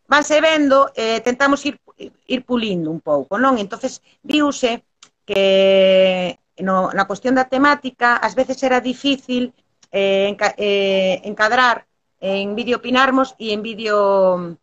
[0.10, 1.78] vanse vendo, eh, tentamos ir,
[2.26, 3.62] ir pulindo un pouco, non?
[3.62, 4.82] entonces viuse
[5.30, 9.54] que no, na cuestión da temática, ás veces era difícil
[9.92, 11.88] eh, enca, eh, encadrar
[12.20, 14.58] en vídeo opinarmos e en vídeo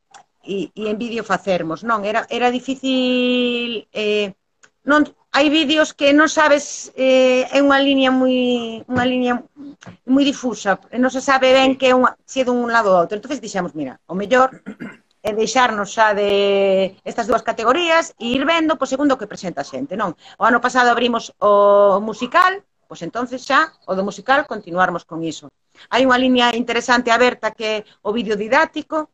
[0.45, 2.05] e, e en vídeo facermos, non?
[2.05, 3.89] Era, era difícil...
[3.93, 4.33] Eh,
[4.87, 5.03] non,
[5.35, 9.33] hai vídeos que non sabes eh, é unha liña moi unha liña
[10.07, 13.19] moi difusa, non se sabe ben que é unha, se é dun lado ou outro.
[13.19, 14.49] Entonces dixemos, mira, o mellor
[15.27, 19.67] e deixarnos xa de estas dúas categorías e ir vendo po segundo o que presenta
[19.67, 20.15] a xente, non?
[20.39, 25.51] O ano pasado abrimos o musical, pois entonces xa o do musical continuarmos con iso.
[25.91, 29.11] Hai unha liña interesante aberta que é o vídeo didáctico,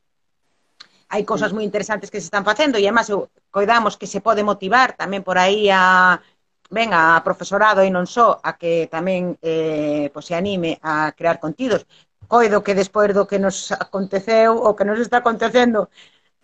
[1.09, 1.57] hai cousas mm.
[1.57, 3.09] moi interesantes que se están facendo e además
[3.49, 6.21] coidamos que se pode motivar tamén por aí a
[6.69, 11.41] ben a profesorado e non só a que tamén eh, pois, se anime a crear
[11.41, 11.89] contidos,
[12.33, 15.93] coido que despois do que nos aconteceu ou que nos está acontecendo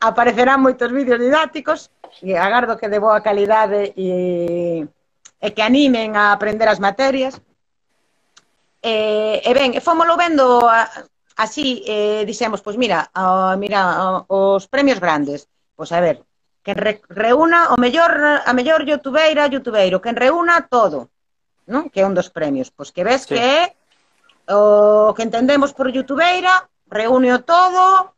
[0.04, 1.88] aparecerán moitos vídeos didácticos
[2.20, 4.84] e agardo que de boa calidade e,
[5.40, 7.40] e que animen a aprender as materias.
[8.84, 10.92] E, e ben, fomolo vendo a,
[11.40, 16.20] así, e dixemos, pois mira, a, mira a, os premios grandes, pois a ver,
[16.60, 21.08] que re, reúna o mellor, a mellor youtubeira, youtubeiro, quen reúna todo,
[21.64, 21.88] non?
[21.88, 23.34] que é un dos premios, pois que ves sí.
[23.34, 23.77] que é
[24.48, 28.14] o que entendemos por youtubeira, reúne o todo,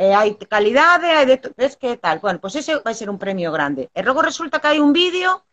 [0.00, 2.18] e hai calidade, hai de ves que tal.
[2.24, 3.92] Bueno, pois pues ese vai ser un premio grande.
[3.92, 5.44] E logo resulta que hai un vídeo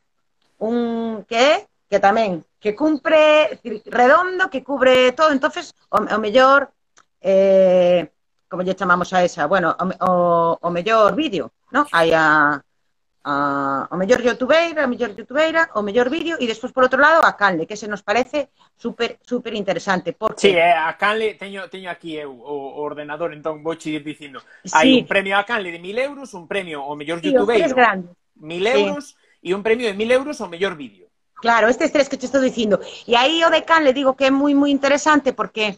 [0.57, 1.53] un que é
[1.89, 6.71] que tamén que cumpre redondo, que cubre todo, entonces o, o mellor
[7.21, 8.09] eh,
[8.49, 10.11] como lle chamamos a esa, bueno, o, o,
[10.61, 11.85] o mellor vídeo, ¿no?
[11.91, 12.57] Hai a
[13.27, 17.19] a, o mellor youtubeira, a mellor youtubeira, o mellor vídeo, e despois, por outro lado,
[17.27, 20.15] a Canle, que se nos parece super, super interesante.
[20.15, 20.47] Porque...
[20.47, 24.39] Sí, eh, a Canle, teño, teño aquí eu o, o ordenador, entón vou ir dicindo.
[24.63, 24.71] Sí.
[24.71, 28.63] Hai un premio a Canle de 1.000 euros, un premio ao mellor sí, youtubeiro, 1.000
[28.79, 31.11] euros, e un premio de 1.000 euros ao mellor vídeo.
[31.35, 32.79] Claro, estes tres que te estou dicindo.
[33.03, 35.75] E aí o de Canle digo que é moi, moi interesante porque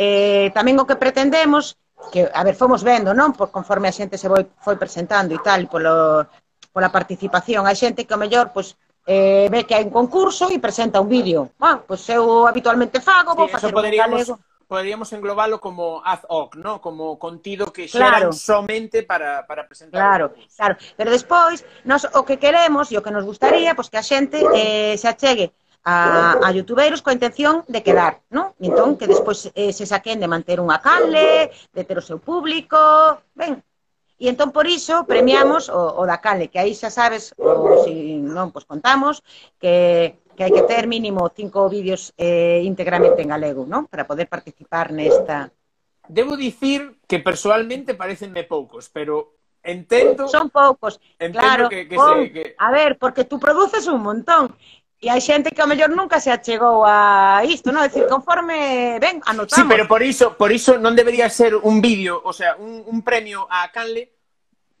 [0.00, 1.76] eh, tamén o que pretendemos
[2.08, 3.36] que, a ver, fomos vendo, non?
[3.36, 6.24] Por conforme a xente se foi, foi presentando e tal, polo,
[6.78, 7.66] pola participación.
[7.66, 11.10] Hai xente que o mellor pois, eh, ve que hai un concurso e presenta un
[11.10, 11.50] vídeo.
[11.58, 14.38] Ah, bueno, pois eu habitualmente fago, vou sí, facer poderíamos, galego
[14.68, 16.78] poderíamos englobalo como ad-hoc, ¿no?
[16.78, 18.32] como contido que xeran claro.
[18.36, 19.98] somente para, para presentar.
[19.98, 20.76] Claro, claro.
[20.94, 24.38] Pero despois, nos, o que queremos e o que nos gustaría, pois que a xente
[24.54, 25.50] eh, se achegue
[25.82, 28.52] a, a youtubeiros coa intención de quedar, non?
[28.60, 32.76] Entón, que despois eh, se saquen de manter unha canle, de ter o seu público,
[33.32, 33.64] ben,
[34.18, 38.18] E entón, por iso, premiamos o, o da canle, que aí xa sabes, ou si
[38.18, 39.22] non, pois contamos,
[39.62, 43.86] que, que hai que ter mínimo cinco vídeos eh, íntegramente en galego, non?
[43.86, 45.54] Para poder participar nesta...
[46.10, 52.26] Debo dicir que personalmente parecenme poucos, pero entendo, Son poucos, entendo Claro, que, que, pon,
[52.26, 54.56] se, que a ver, porque tú produces un montón.
[54.98, 57.86] E hai xente que ao mellor nunca se achegou a isto, non?
[57.86, 59.54] É dicir, conforme, ben, anotamos.
[59.54, 63.06] Sí, pero por iso, por iso non debería ser un vídeo, o sea, un, un
[63.06, 64.18] premio a Canle,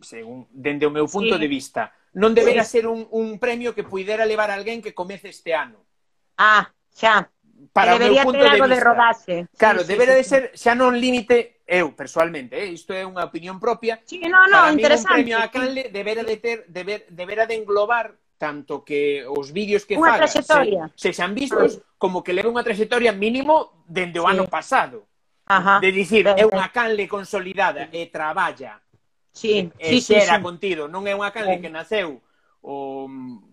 [0.02, 1.42] según dende o meu punto sí.
[1.42, 2.82] de vista, non debería sí.
[2.82, 5.86] ser un, un premio que puidera levar a alguén que comece este ano.
[6.34, 7.30] Ah, xa.
[7.70, 8.82] Para que debería o meu punto ter algo de, vista.
[8.82, 9.36] de rodaxe.
[9.54, 13.22] Claro, sí, debería sí, de ser xa non límite eu personalmente, eh, isto é unha
[13.22, 14.02] opinión propia.
[14.02, 15.22] Sí, no, no, para interesante.
[15.22, 19.50] Mí, un premio a Canle debería de ter deber, debera de englobar tanto que os
[19.50, 20.40] vídeos que unha faga se,
[20.94, 24.30] se xan vistos, como que leva unha trayectoria mínimo dende o sí.
[24.30, 25.04] ano pasado.
[25.44, 25.80] Ajá.
[25.82, 28.78] De dicir, é unha canle consolidada e traballa.
[29.34, 30.46] Sí, eh, e eh, sí, xera sí, sí.
[30.46, 30.86] contido.
[30.86, 31.62] Non é unha canle sí.
[31.66, 32.22] que naceu
[32.62, 33.08] o,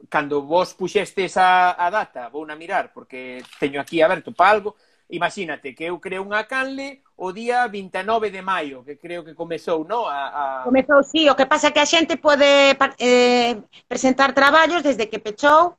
[0.10, 4.76] cando vos puxestes a, a data, vou na mirar, porque teño aquí aberto para algo,
[5.10, 9.86] imagínate, que eu creo unha canle o día 29 de maio, que creo que comezou,
[9.86, 10.10] no?
[10.10, 10.64] A, a...
[10.66, 13.56] Comezou, sí, o que pasa é que a xente pode eh,
[13.88, 15.78] presentar traballos desde que pechou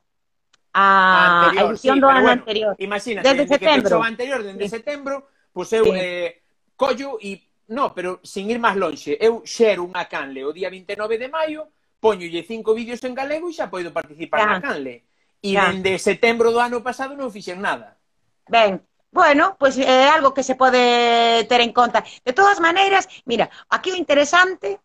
[0.73, 2.73] a, a edición sí, do ano bueno, anterior.
[2.79, 3.75] Imagínate, desde, desde setembro.
[3.75, 4.69] que pechou anterior, desde sí.
[4.69, 5.15] setembro,
[5.51, 5.91] pois pues eu sí.
[5.93, 6.41] eh,
[6.77, 11.19] collo e No, pero sin ir máis lonxe, eu xero unha canle o día 29
[11.19, 11.67] de maio,
[11.99, 14.47] poñolle cinco vídeos en galego e xa podo participar ya.
[14.47, 15.03] na canle.
[15.43, 15.67] E ya.
[15.67, 17.99] dende setembro do ano pasado non fixen nada.
[18.47, 18.79] Ben,
[19.17, 22.05] bueno, pois pues é algo que se pode ter en conta.
[22.23, 24.77] De todas maneiras, mira, aquí o interesante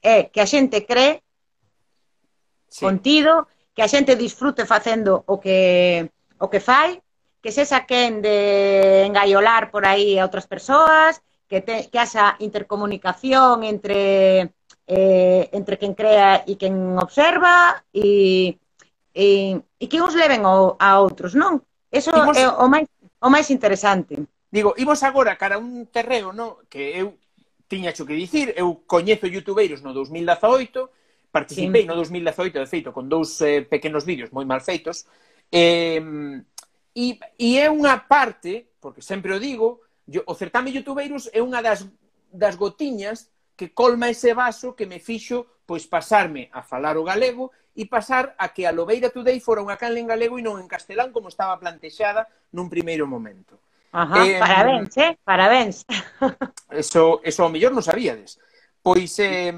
[0.00, 1.26] é que a xente cree
[2.70, 2.86] sí.
[2.86, 5.58] contido, que a xente disfrute facendo o que
[6.38, 7.02] o que fai,
[7.42, 11.18] que se saquen de engaiolar por aí a outras persoas,
[11.50, 14.54] que, te, que haxa intercomunicación entre
[14.86, 18.54] eh, entre quen crea e quen observa e,
[19.10, 21.66] e, e que uns leven ao, a outros, non?
[21.90, 22.38] Eso Imos...
[22.38, 22.86] é o máis
[23.20, 24.16] o máis interesante.
[24.50, 27.20] Digo, imos agora cara un terreo no, que eu
[27.70, 31.88] tiña xo que dicir, eu coñezo youtubeiros no 2018, participei sí.
[31.88, 35.06] no 2018, de feito, con dous eh, pequenos vídeos moi mal feitos,
[35.54, 36.02] eh,
[36.96, 37.06] e,
[37.38, 41.86] e é unha parte, porque sempre o digo, yo, o certame youtubeiros é unha das,
[42.34, 47.54] das gotiñas que colma ese vaso que me fixo pois pasarme a falar o galego
[47.78, 50.66] e pasar a que a Lobeira Today fora unha canle en galego e non en
[50.66, 53.54] castelán como estaba plantexada nun primeiro momento.
[53.94, 55.14] Ajá, eh, parabéns, eh?
[55.22, 55.86] Parabéns.
[56.74, 58.42] Eso, eso ao mellor non sabíades.
[58.82, 59.54] Pois eh,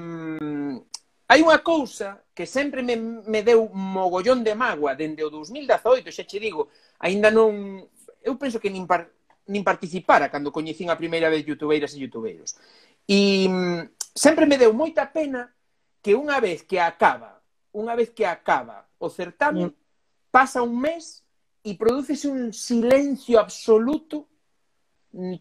[1.25, 2.93] hai unha cousa que sempre me,
[3.25, 6.69] me deu mogollón de mágoa dende o 2018, xa che digo,
[7.01, 7.81] aínda non...
[8.21, 9.09] Eu penso que nin, par,
[9.49, 12.53] nin participara cando coñecín a primeira vez youtubeiras e youtubeiros.
[13.09, 13.49] E
[14.13, 15.49] sempre me deu moita pena
[16.03, 17.39] que unha vez que acaba,
[17.71, 19.73] unha vez que acaba o certame, mm.
[20.27, 21.23] pasa un mes
[21.63, 24.27] e prodúcese un silencio absoluto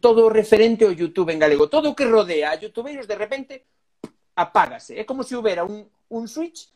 [0.01, 1.67] todo referente ao YouTube en galego.
[1.67, 3.67] Todo o que rodea a youtubeiros de repente
[4.37, 4.95] apágase.
[4.95, 6.69] É como se houbera un, un switch,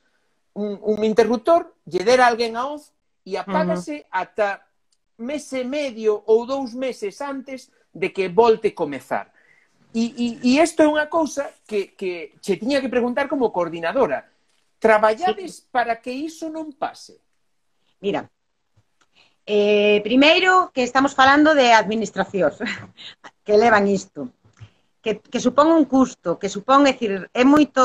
[0.56, 2.90] un, un interruptor, lle dera alguén a off
[3.22, 4.22] e apágase uh -huh.
[4.24, 4.48] ata
[5.20, 9.32] mes e medio ou dous meses antes de que volte comezar.
[9.94, 14.26] E, e, e isto é unha cousa que, que che tiña que preguntar como coordinadora.
[14.78, 15.62] Traballades sí.
[15.72, 17.16] para que iso non pase?
[18.00, 18.28] Mira,
[19.46, 22.60] eh, primeiro que estamos falando de administracións
[23.44, 24.28] que levan isto.
[25.00, 27.78] Que, que supón un custo, que supón, é dicir, é moito...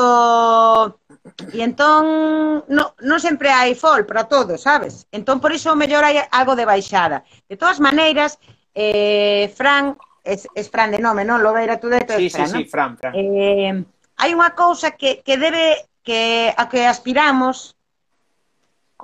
[1.54, 5.06] E entón, no, non sempre hai fol para todos, sabes?
[5.14, 7.22] Entón, por iso, mellor hai algo de baixada.
[7.46, 8.42] De todas maneiras,
[8.74, 9.94] eh, Fran,
[10.24, 11.42] es, es Fran de nome, non?
[11.42, 13.12] Lobeira Tudeto sí, Fran, sí, sí, Fran, Fran.
[13.14, 13.74] Eh,
[14.22, 17.74] hai unha cousa que, que debe que a que aspiramos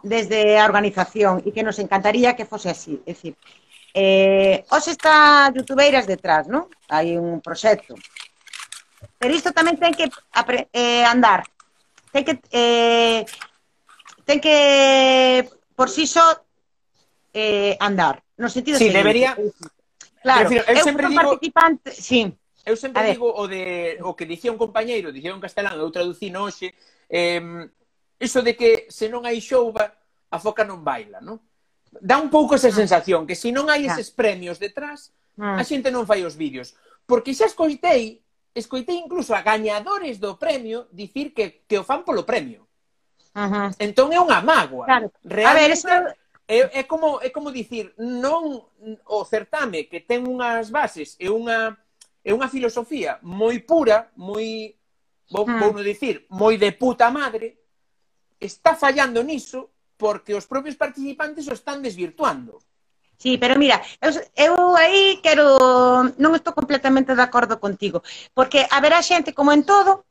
[0.03, 3.35] desde a organización e que nos encantaría que fose así, é dicir,
[3.95, 6.71] eh, os está youtubeiras detrás, non?
[6.87, 7.99] Hai un proxecto.
[9.19, 10.07] Pero isto tamén ten que
[10.71, 11.43] eh, andar.
[12.15, 13.27] Ten que eh,
[14.23, 14.57] ten que
[15.75, 16.47] por si sí só so,
[17.35, 18.23] eh, andar.
[18.39, 19.03] No sentido sí, seguinte.
[19.03, 19.35] debería
[20.23, 21.23] Claro, decir, eu, eu sempre digo...
[21.23, 22.33] participante, sí.
[22.69, 26.45] Eu sempre digo o, de, o que dicía un compañeiro, dicía un castelán, eu traducino
[26.45, 26.77] hoxe,
[27.09, 27.41] eh,
[28.21, 29.89] iso de que se non hai xouba,
[30.29, 31.41] a foca non baila, non?
[31.89, 32.77] Dá un pouco esa mm.
[32.77, 35.65] sensación, que se non hai eses premios detrás, a mm.
[35.65, 36.77] xente non fai os vídeos.
[37.09, 38.21] Porque xa escoitei,
[38.53, 42.69] escoitei incluso a gañadores do premio dicir que, que o fan polo premio.
[43.33, 43.69] Uh -huh.
[43.81, 44.85] Entón é unha mágoa.
[44.85, 45.09] Claro.
[45.25, 45.89] Realmente, a ver, eso
[46.49, 48.65] É, é, como, é como dicir, non
[49.05, 51.77] o certame que ten unhas bases e unha,
[52.25, 54.73] é unha filosofía moi pura, moi,
[55.29, 55.61] vou, mm.
[55.61, 57.61] vou dicir, moi de puta madre,
[58.41, 59.69] está fallando niso
[60.01, 62.65] porque os propios participantes o están desvirtuando.
[63.19, 65.45] Sí, pero mira, eu, eu aí quero...
[66.17, 68.01] Non estou completamente de acordo contigo,
[68.33, 70.07] porque haberá xente como en todo,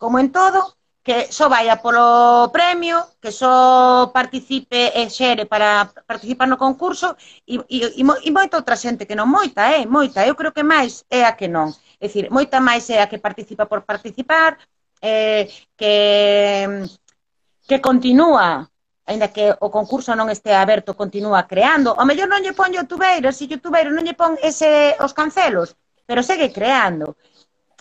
[0.00, 6.46] como en todo, que só vaya polo premio, que só participe e xere para participar
[6.46, 10.54] no concurso e, e, e moita outra xente que non moita, eh, moita, eu creo
[10.54, 11.74] que máis é a que non.
[11.98, 14.58] É dicir, moita máis é a que participa por participar,
[15.02, 16.86] eh, que,
[17.66, 18.70] que continúa
[19.04, 21.90] ainda que o concurso non estea aberto, continúa creando.
[21.98, 25.74] O mellor non lle pon youtubeiro, se youtubeiro non lle pon ese, os cancelos,
[26.06, 27.18] pero segue creando.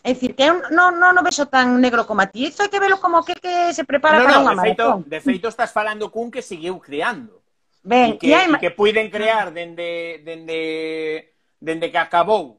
[0.04, 2.50] É dicir, que eu non, non o vexo tan negro como a ti.
[2.50, 4.86] Isto hai que velo como que, que se prepara no, para no, unha de feito,
[4.86, 5.00] maratón.
[5.06, 7.46] De feito, estás falando cun que seguiu creando.
[7.86, 8.50] Ben, e que, e hai...
[8.50, 12.58] e que puiden crear dende, dende, dende que acabou,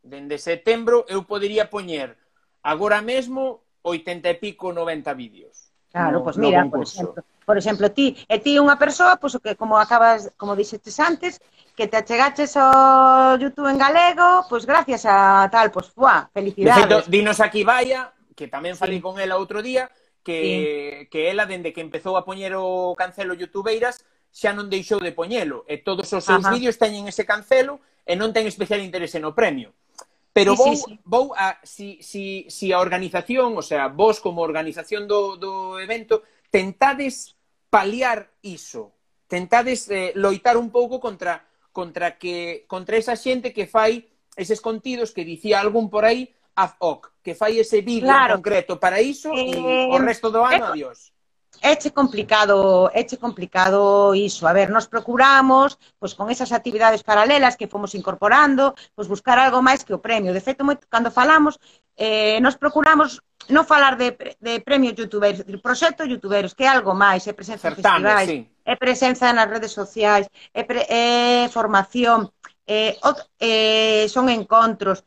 [0.00, 2.16] dende setembro, eu podería poñer
[2.64, 5.68] agora mesmo 80 e pico, 90 vídeos.
[5.92, 9.40] Claro, no, pois mira, por exemplo, por exemplo, ti, e ti unha persoa, pois o
[9.40, 11.40] que como acabas, como dixetes antes,
[11.78, 16.74] que te achegaches ao YouTube en galego, pois gracias a tal, pois fuá, felicidades.
[16.74, 19.04] De feito, dinos aquí Vaya, que tamén falei sí.
[19.06, 19.86] con ela outro día,
[20.26, 20.58] que, sí.
[21.06, 24.02] que ela dende que empezou a poñer o cancelo youtubeiras,
[24.34, 26.50] xa non deixou de poñelo, e todos os seus Ajá.
[26.50, 29.70] vídeos teñen ese cancelo e non ten especial interese no premio.
[30.34, 30.94] Pero sí, vou, sí, sí.
[31.06, 36.26] vou a, si, si, si a organización, o sea, vos como organización do, do evento,
[36.50, 37.38] tentades
[37.70, 38.98] paliar iso,
[39.30, 41.46] tentades eh, loitar un pouco contra
[41.78, 46.74] contra que contra esa xente que fai eses contidos que dicía algún por aí ad
[46.82, 48.34] hoc, que fai ese vídeo claro.
[48.34, 51.14] en concreto para iso eh, e o resto do ano, eh, adiós.
[51.62, 54.50] Éche complicado, éche complicado iso.
[54.50, 59.62] A ver, nos procuramos, pois con esas actividades paralelas que fomos incorporando, pois buscar algo
[59.62, 60.34] máis que o premio.
[60.34, 61.62] De feito, moito, cando falamos,
[61.94, 63.22] eh, nos procuramos
[63.54, 67.70] non falar de, de premio youtuberos, de proxecto youtuberos, que é algo máis, é presencia
[67.70, 68.26] Certame, festivais.
[68.26, 72.28] Sí é presenza nas redes sociais, é, pre, é formación,
[72.68, 73.00] é,
[73.40, 74.98] é, son encontros.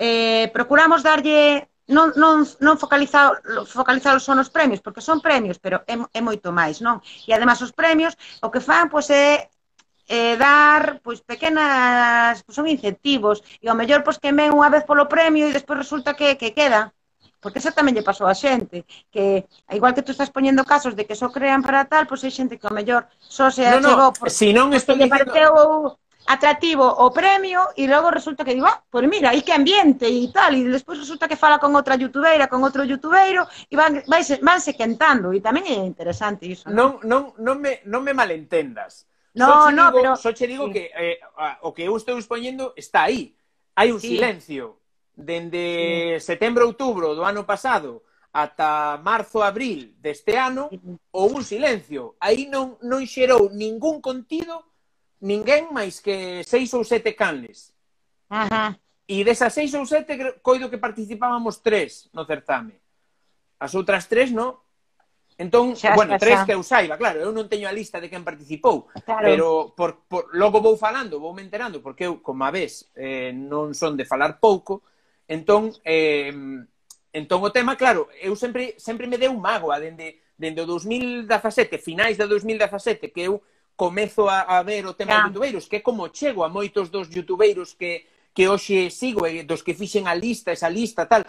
[0.00, 5.84] É, procuramos darlle non, non, non focalizar, focalizar son os premios, porque son premios, pero
[5.84, 7.04] é, é moito máis, non?
[7.28, 9.52] E ademais os premios o que fan pois, é
[10.08, 14.84] eh, dar pois pequenas pois, son incentivos e ao mellor pois que ven unha vez
[14.88, 16.80] polo premio e despois resulta que, que queda
[17.42, 21.02] Porque eso tamén lle pasou a xente, que igual que tú estás poñendo casos de
[21.02, 23.82] que só crean para tal, pois pues hai xente que ao mellor só se no,
[23.82, 25.34] achegou no, porque, si non estou porque diciendo...
[25.34, 29.50] pareceu atractivo o premio e logo resulta que digo, ah, pois pues mira, aí que
[29.50, 33.74] ambiente e tal, e despois resulta que fala con outra youtubeira, con outro youtubeiro e
[33.74, 36.70] van, vais, vanse quentando e tamén é interesante iso.
[36.70, 39.10] Non, non, non, me, non me malentendas.
[39.34, 40.10] No, so no, digo, pero...
[40.14, 40.72] Só che digo sí.
[40.78, 41.18] que eh,
[41.66, 43.34] o que eu estou expoñendo está aí.
[43.74, 44.14] Hai un sí.
[44.14, 44.81] silencio
[45.22, 48.02] dende setembro outubro do ano pasado
[48.32, 50.72] ata marzo abril deste ano
[51.12, 52.16] ou un silencio.
[52.18, 54.72] Aí non non xerou ningún contido
[55.22, 57.70] ninguén máis que seis ou sete canles.
[58.32, 58.74] Ajá.
[59.06, 62.80] E desas seis ou sete coido que participábamos tres no certame.
[63.60, 64.58] As outras tres non.
[65.36, 66.24] Entón, xa, bueno, xa, xa.
[66.24, 69.24] tres que eu saiba, claro, eu non teño a lista de quen participou, claro.
[69.24, 73.32] pero por, por, logo vou falando, vou me enterando, porque eu, como a vez, eh,
[73.32, 74.84] non son de falar pouco,
[75.32, 76.28] Entón, eh,
[77.16, 82.20] entón o tema, claro, eu sempre, sempre me deu mágoa dende, dende o 2017, finais
[82.20, 83.40] de 2017, que eu
[83.72, 85.24] comezo a, a ver o tema yeah.
[85.24, 88.04] dos youtubeiros, que é como chego a moitos dos youtubeiros que,
[88.36, 91.24] que hoxe sigo, e dos que fixen a lista, esa lista, tal,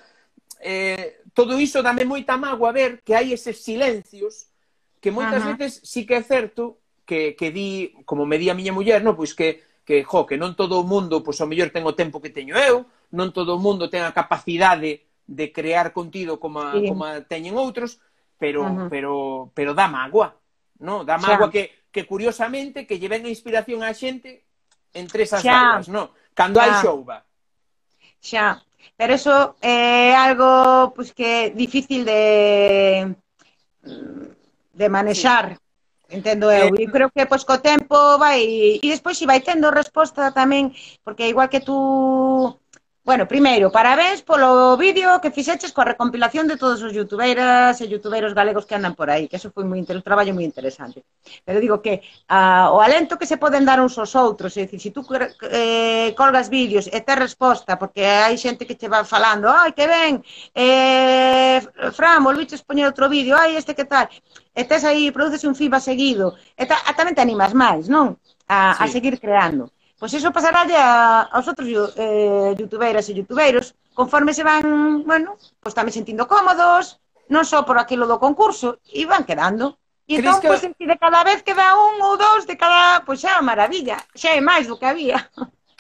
[0.59, 4.51] eh, todo iso dame moita mágoa ver que hai eses silencios
[4.99, 5.55] que moitas Ajá.
[5.55, 9.15] veces sí que é certo que, que di, como me di a miña muller, no,
[9.15, 12.19] pois que, que, jo, que non todo o mundo, pois ao mellor ten o tempo
[12.19, 12.83] que teño eu,
[13.14, 16.89] non todo o mundo ten a capacidade de crear contido como, a, sí.
[16.89, 18.01] como a teñen outros,
[18.41, 18.89] pero, uh -huh.
[18.89, 19.14] pero,
[19.53, 20.36] pero dá mágoa,
[20.82, 21.05] no?
[21.05, 24.43] Dá mágoa que, que curiosamente que lleven a inspiración á xente
[24.97, 25.53] entre esas xa.
[25.53, 26.11] aulas, no?
[26.34, 26.66] Cando xa.
[26.66, 27.18] hai xouba.
[28.18, 28.47] Xa,
[28.97, 33.14] pero eso é eh, algo pues, que é difícil de
[34.74, 35.64] de manexar, sí.
[36.14, 39.74] Entendo eu, eh, e creo que pois co tempo vai, e despois si vai tendo
[39.74, 40.70] resposta tamén,
[41.01, 41.74] porque igual que tú
[43.05, 48.31] Bueno, primeiro, parabéns polo vídeo que fixeches coa recompilación de todos os youtubeiras e youtubeiros
[48.39, 51.03] galegos que andan por aí, que eso foi moi un traballo moi interesante.
[51.43, 51.99] Pero digo que
[52.31, 55.03] a, o alento que se poden dar uns aos outros, é dicir, se tú
[55.51, 59.83] eh, colgas vídeos e tes resposta, porque hai xente que te va falando, ai, que
[59.83, 60.23] ben,
[60.55, 61.59] eh,
[61.91, 64.07] Fran, volviches poñer outro vídeo, ai, este que tal,
[64.55, 68.15] e tes aí, produces un feedback seguido, e ta, tamén te animas máis, non?
[68.47, 68.79] A, sí.
[68.79, 69.72] a seguir creando.
[70.03, 71.63] Pois iso pasarálle a, aos outros
[71.95, 76.99] eh, youtubeiras e youtubeiros, conforme se van, bueno, pois tamén sentindo cómodos,
[77.31, 79.79] non só por aquilo do concurso, e van quedando.
[80.03, 80.51] E entón, que...
[80.51, 83.95] pois, de cada vez que dá un ou dous de cada, pois xa é maravilla,
[84.11, 85.31] xa é máis do que había.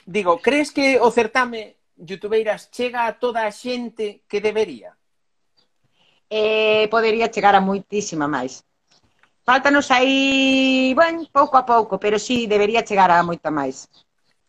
[0.07, 4.95] Digo, crees que o certame youtubeiras chega a toda a xente que debería?
[6.31, 8.63] Eh, podería chegar a moitísima máis.
[9.43, 13.91] Faltanos aí, bueno, pouco a pouco, pero sí, debería chegar a moita máis.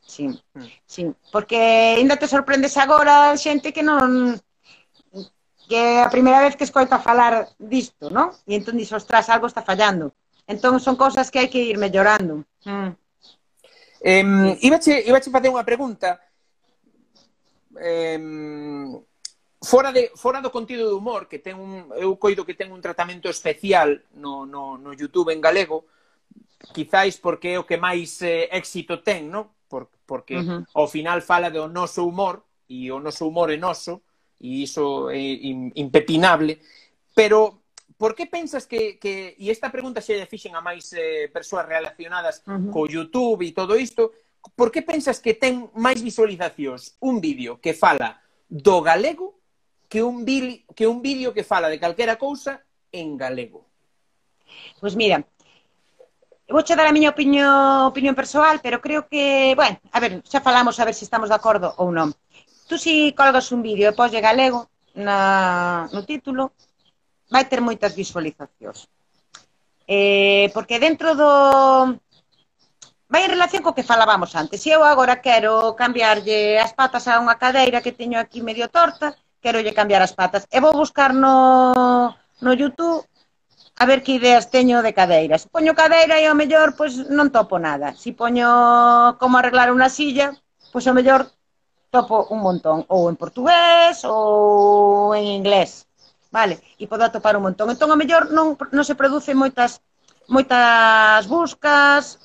[0.06, 0.64] Sí, mm.
[0.86, 1.12] sí.
[1.32, 4.38] Porque ainda te sorprendes agora xente que non
[5.64, 8.28] que é a primeira vez que escoita falar disto, non?
[8.44, 10.12] E entón dis, ostras, algo está fallando.
[10.44, 12.44] Entón son cousas que hai que ir mellorando.
[12.68, 12.92] Mm.
[14.04, 16.20] Eh, ibache, ibache facer unha pregunta
[17.80, 18.20] eh,
[19.62, 22.84] fora, de, fora do contido de humor, que ten un, eu coido que ten un
[22.84, 25.88] tratamento especial no, no, no YouTube en galego,
[26.76, 29.53] quizáis porque é o que máis eh, éxito ten, non?
[29.68, 30.60] porque uh -huh.
[30.74, 34.02] ao final fala do noso humor e o noso humor é noso
[34.40, 35.20] e iso é
[35.74, 36.60] impepinable
[37.14, 37.64] pero
[37.96, 41.66] por que pensas que, que e esta pregunta se lle fixen a máis eh, persoas
[41.66, 42.70] relacionadas uh -huh.
[42.70, 44.12] co Youtube e todo isto
[44.54, 49.40] por que pensas que ten máis visualizacións un vídeo que fala do galego
[49.88, 53.64] que un, vi, que un vídeo que fala de calquera cousa en galego?
[54.80, 55.24] Pois pues mira,
[56.48, 60.44] vou che dar a miña opinión, opinión persoal, pero creo que, bueno, a ver, xa
[60.44, 62.12] falamos a ver se si estamos de acordo ou non.
[62.68, 66.52] Tú si colgas un vídeo e poslle galego na, no título,
[67.32, 68.88] vai ter moitas visualizacións.
[69.88, 71.30] Eh, porque dentro do,
[73.08, 74.60] vai en relación co que falábamos antes.
[74.60, 79.16] Se eu agora quero cambiarlle as patas a unha cadeira que teño aquí medio torta,
[79.40, 80.44] quero lle cambiar as patas.
[80.52, 82.12] E vou buscar no,
[82.44, 83.04] no YouTube
[83.76, 85.46] a ver que ideas teño de cadeiras.
[85.50, 87.94] Poño cadeira e ao mellor pois non topo nada.
[87.98, 88.48] Si poño
[89.18, 90.30] como arreglar unha silla,
[90.72, 91.26] pois ao mellor
[91.90, 95.86] topo un montón, ou en portugués ou en inglés.
[96.34, 97.70] Vale, e podo atopar un montón.
[97.70, 99.82] Entón, ao mellor non, non se producen moitas
[100.26, 102.18] moitas buscas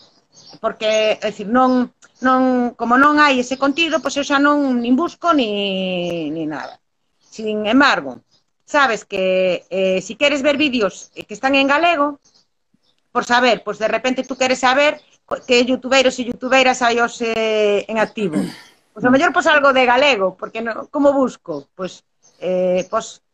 [0.61, 1.93] porque, é dicir, non,
[2.25, 6.81] non, como non hai ese contido, pois eu xa non nin busco ni, ni nada.
[7.21, 8.21] Sin embargo,
[8.70, 12.20] sabes que eh, si queres ver vídeos eh, que están en galego,
[13.11, 15.01] por saber, pois pues de repente tú queres saber
[15.47, 18.38] que youtubeiros e youtubeiras hai os eh, en activo.
[18.93, 21.65] Pois pues, mellor pois pues, algo de galego, porque no, como busco?
[21.74, 22.05] Pois,
[22.38, 23.26] eh, pois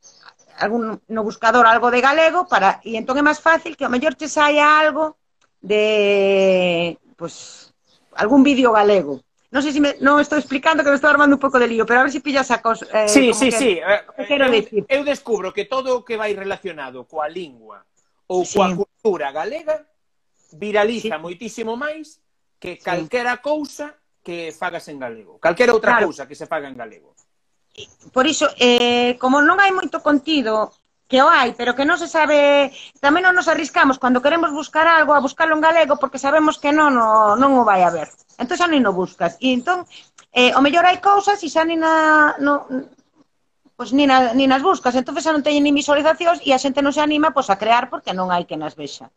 [0.55, 4.15] algún no buscador algo de galego para e entón é máis fácil que ao mellor
[4.15, 5.19] che saia algo
[5.59, 7.75] de pois
[8.15, 9.19] algún vídeo galego.
[9.55, 11.87] Non sei se me, non estou explicando que me estou armando un pouco de lío,
[11.87, 13.71] pero a ver se si pillas a cos, eh, Sí, sí, que, sí.
[13.79, 14.83] Eh, que quero eh, decir.
[14.91, 17.87] Eu, eu descubro que todo o que vai relacionado coa lingua
[18.27, 18.59] ou sí.
[18.59, 19.87] coa cultura galega
[20.59, 21.23] viraliza sí.
[21.23, 22.19] moitísimo máis
[22.59, 23.47] que calquera sí.
[23.47, 25.39] cousa que fagas en galego.
[25.39, 26.11] Calquera outra claro.
[26.11, 27.15] cousa que se faga en galego.
[28.11, 30.75] Por iso, eh, como non hai moito contido
[31.07, 34.83] que o hai, pero que non se sabe, tamén non nos arriscamos cando queremos buscar
[34.83, 38.11] algo a buscalo en galego porque sabemos que non, non, non o vai a ver.
[38.41, 39.37] Entón xa nin o buscas.
[39.39, 39.87] E entón,
[40.35, 42.67] eh, o mellor hai cousas e xa nin a, no,
[43.77, 44.95] pois nin, a, nin as buscas.
[44.95, 47.91] Entón xa non teñen nin visualizacións e a xente non se anima pois, a crear
[47.91, 49.07] porque non hai que nas vexa.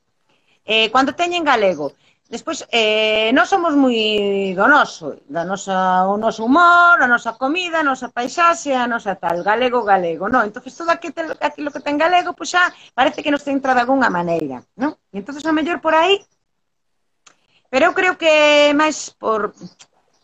[0.69, 1.97] Eh, cando teñen galego,
[2.29, 7.81] Despois, eh, non somos moi do noso, da nosa, o noso humor, a nosa comida,
[7.81, 10.45] a nosa paisaxe, a nosa tal, galego, galego, non?
[10.45, 14.13] Entón, todo aquilo, aquilo que ten galego, pois xa parece que nos entra de alguna
[14.13, 14.93] maneira, non?
[15.09, 16.21] E entón, a mellor por aí,
[17.71, 19.53] Pero eu creo que é máis por...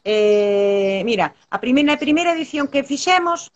[0.05, 3.53] Eh, mira, a primeira, a primeira edición que fixemos,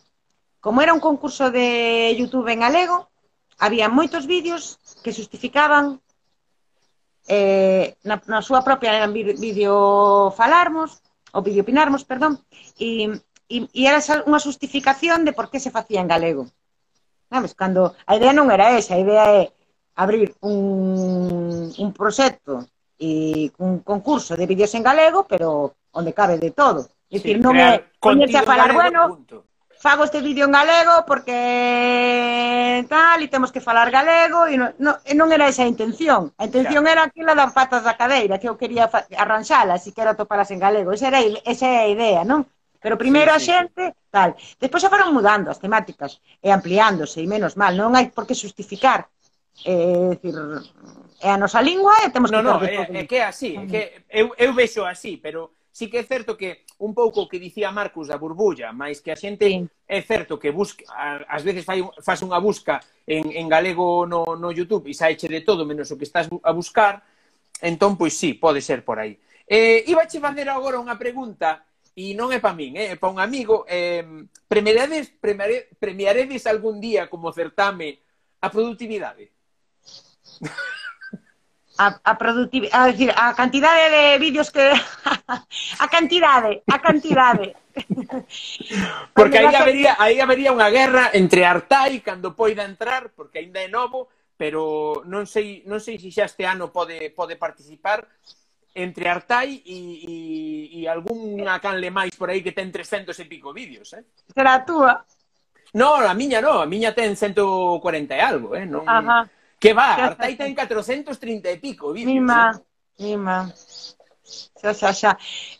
[0.60, 3.08] como era un concurso de YouTube en galego,
[3.58, 6.00] había moitos vídeos que justificaban
[7.28, 11.00] eh, na, na súa propia eran vídeo falarmos,
[11.32, 12.40] ou vídeo opinarmos, perdón,
[12.80, 13.12] e,
[13.48, 16.48] e, e era unha justificación de por que se facía en galego.
[17.28, 19.52] Sabes, cando a idea non era esa, a idea é
[19.92, 22.64] abrir un, un proxecto
[22.98, 26.90] e un concurso de vídeos en galego, pero onde cabe de todo.
[27.08, 29.48] É sí, dicir, non é poñerse a falar, bueno, punto.
[29.78, 35.28] fago este vídeo en galego porque tal, e temos que falar galego, e non, non
[35.30, 36.34] era esa a intención.
[36.36, 36.92] A intención claro.
[36.92, 40.90] era aquela das patas da cadeira, que eu quería arranxalas e quero topalas en galego.
[40.92, 42.44] Esa, era, esa é a idea, non?
[42.82, 44.34] Pero primeiro sí, sí, a xente, tal.
[44.58, 48.34] Despois xa foron mudando as temáticas e ampliándose, e menos mal, non hai por que
[48.34, 49.06] justificar.
[49.64, 50.34] Eh, decir,
[51.20, 52.36] é a nosa lingua e temos que...
[52.36, 54.02] No, no, é, é que é así, é que mm.
[54.10, 57.70] eu, eu vexo así, pero sí que é certo que un pouco o que dicía
[57.70, 59.66] Marcos da burbulla, máis que a xente sí.
[59.86, 64.50] é certo que busca, ás veces fai, faz unha busca en, en galego no, no
[64.50, 67.02] YouTube e saeche de todo menos o que estás a buscar,
[67.62, 69.18] entón, pois sí, pode ser por aí.
[69.46, 71.62] Eh, iba che facer agora unha pregunta
[71.98, 73.66] e non é pa min, eh, é pa un amigo.
[73.66, 74.06] Eh,
[74.46, 78.02] premiaredes, premiare, premiaredes algún día como certame
[78.38, 79.34] a productividade?
[81.78, 84.60] a, a productividade, a, decir, a cantidade de vídeos que
[85.78, 87.54] a cantidade, a cantidade.
[89.14, 93.70] porque aí habería, aí habería unha guerra entre Artai cando poida entrar, porque aínda é
[93.70, 98.02] novo, pero non sei, non sei se xa este ano pode pode participar
[98.74, 100.14] entre Artai e, e,
[100.82, 104.02] e algunha canle máis por aí que ten 300 e pico vídeos, eh?
[104.34, 105.06] Será a túa?
[105.78, 108.66] No, a miña no, a miña ten 140 e algo, eh?
[108.66, 108.82] Non...
[108.82, 112.14] Ajá Que va, Artai ten 430 e pico eh, vídeos.
[112.14, 113.02] Mima, eh?
[113.02, 113.52] mima.
[114.60, 115.12] Xa, xa, xa.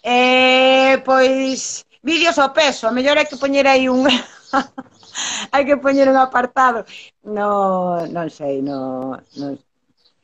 [0.03, 4.07] Eh, pois, vídeos ao peso, a mellor é que poñer aí un...
[5.53, 6.87] hai que poñer un apartado.
[7.27, 9.59] No, non sei, no, non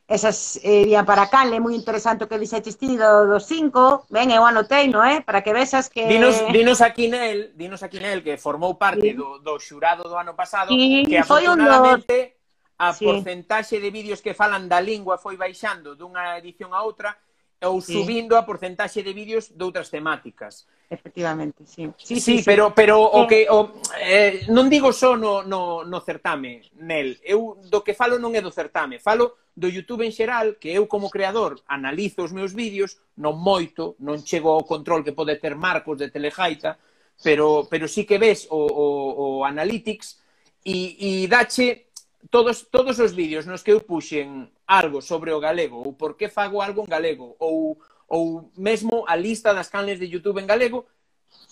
[0.07, 4.05] Esas irían eh, para cal, é moi interesante o que dixetes ti do, do cinco,
[4.13, 5.25] ben, eu eh, anotei, no, eh?
[5.25, 6.05] para que vexas que...
[6.05, 9.17] Dinos, dinos aquí nel, dinos aquí nel que formou parte sí.
[9.17, 11.25] do, do xurado do ano pasado, sí, que afortunadamente...
[11.25, 12.34] Foi un dos
[12.77, 13.05] a sí.
[13.05, 17.15] porcentaxe de vídeos que falan da lingua foi baixando dunha edición a outra
[17.63, 17.95] ou sí.
[17.95, 20.67] subindo a porcentaxe de vídeos de outras temáticas.
[20.89, 21.89] Efectivamente, sí.
[21.97, 22.43] Sí, sí, sí, sí.
[22.45, 23.09] pero pero sí.
[23.13, 23.27] o eh.
[23.27, 23.59] que o
[23.97, 28.41] eh, non digo só no no no certame, Nel, eu do que falo non é
[28.43, 32.99] do certame, falo do YouTube en xeral, que eu como creador analizo os meus vídeos,
[33.15, 36.77] non moito, non chego ao control que pode ter Marcos de Telejaita,
[37.23, 40.19] pero pero sí que ves o o o Analytics
[40.61, 41.87] e e dache
[42.29, 46.29] todos, todos os vídeos nos que eu puxen algo sobre o galego ou por que
[46.29, 50.85] fago algo en galego ou, ou mesmo a lista das canles de YouTube en galego,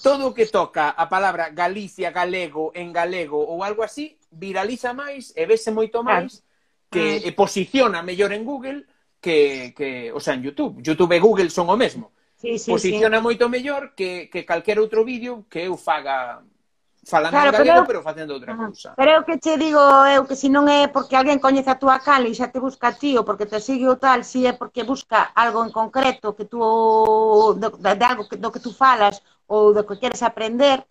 [0.01, 5.33] todo o que toca a palabra Galicia, galego, en galego ou algo así, viraliza máis
[5.35, 6.41] e vese moito máis
[6.89, 7.27] que ah.
[7.27, 8.85] e posiciona mellor en Google
[9.23, 10.83] que, que o sea, en YouTube.
[10.83, 12.11] YouTube e Google son o mesmo.
[12.35, 13.23] Sí, sí, posiciona sí.
[13.23, 16.43] moito mellor que, que calquer outro vídeo que eu faga
[17.05, 18.93] falando claro, en galego, pero, pero facendo outra cousa.
[18.95, 21.99] Pero o que che digo eu que se non é porque alguén coñece a túa
[21.99, 24.53] cala e xa te busca a ti ou porque te sigue o tal, si é
[24.55, 26.59] porque busca algo en concreto que tú
[27.59, 30.87] de, de algo que, do que tú falas ou do que queres aprender,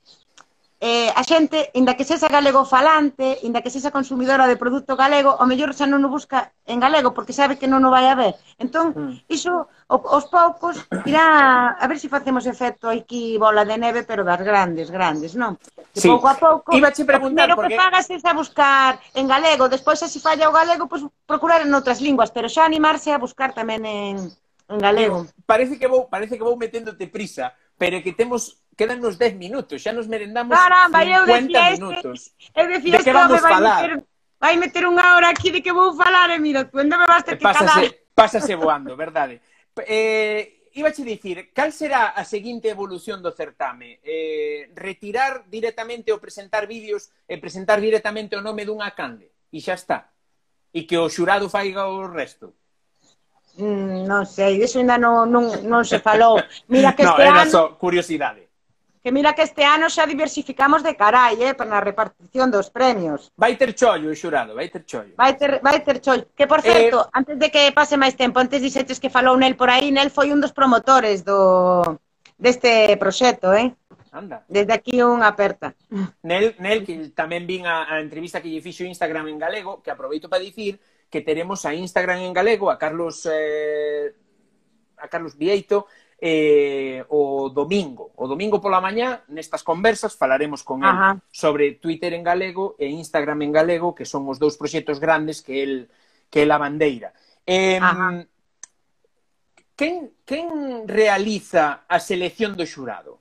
[0.83, 5.39] eh, a xente, inda que sexa galego falante, inda que sexa consumidora de produto galego,
[5.39, 8.19] o mellor xa non o busca en galego, porque sabe que non o vai a
[8.19, 8.35] ver.
[8.59, 9.31] Entón, mm.
[9.31, 14.27] iso, os poucos, irá a ver se si facemos efecto aquí bola de neve, pero
[14.27, 15.55] das grandes, grandes, non?
[15.95, 16.11] Que sí.
[16.11, 17.79] pouco a pouco, Ibache preguntar, o primeiro porque...
[17.79, 21.15] que fagas é a buscar en galego, despois, se si falla o galego, pois pues,
[21.31, 24.19] procurar en outras linguas, pero xa animarse a buscar tamén en,
[24.67, 25.31] en galego.
[25.31, 29.37] Eh, parece que vou, parece que vou meténdote prisa, pero que temos quedan nos 10
[29.37, 32.19] minutos, xa nos merendamos Caramba, 50 eu decía minutos.
[32.39, 33.83] Este, eu decía, de que vamos vai falar?
[33.83, 33.93] Meter,
[34.41, 37.23] vai meter unha hora aquí de que vou falar, e mira, tú ainda me vas
[37.25, 37.95] ter que pásase, calar.
[38.15, 39.41] Pásase voando, verdade.
[39.87, 44.01] Eh, iba a dicir, cal será a seguinte evolución do certame?
[44.03, 49.29] Eh, retirar directamente ou presentar vídeos e presentar directamente o nome dunha cande?
[49.53, 50.13] E xa está.
[50.73, 52.57] E que o xurado faiga o resto?
[53.61, 56.41] Mm, non sei, iso ainda non, non, non se falou.
[56.73, 57.53] Mira que este no, era ano...
[57.53, 58.52] só curiosidade.
[59.03, 63.35] Que mira que este ano xa diversificamos de carai, eh, para a repartición dos premios.
[63.35, 65.19] Vai ter chollo, xurado, vai ter chollo.
[65.19, 66.31] Vai ter, vai ter chollo.
[66.39, 67.19] Que, por eh, certo, eh...
[67.19, 70.31] antes de que pase máis tempo, antes dixetes que falou Nel por aí, Nel foi
[70.31, 71.99] un dos promotores do
[72.39, 73.75] deste proxecto, eh?
[74.13, 74.45] Anda.
[74.47, 75.75] Desde aquí unha aperta.
[76.23, 79.91] Nel, Nel que tamén vin a, a entrevista que lle fixo Instagram en galego, que
[79.91, 80.79] aproveito para dicir
[81.11, 84.15] que teremos a Instagram en galego, a Carlos eh,
[85.03, 85.91] a Carlos Vieito,
[86.25, 88.15] eh, o domingo.
[88.15, 91.19] O domingo pola mañá, nestas conversas, falaremos con él Ajá.
[91.35, 95.67] sobre Twitter en galego e Instagram en galego, que son os dous proxectos grandes que
[95.67, 95.91] el
[96.31, 97.11] que el bandeira.
[97.43, 97.83] Eh,
[99.75, 103.19] quen, quen realiza a selección do xurado?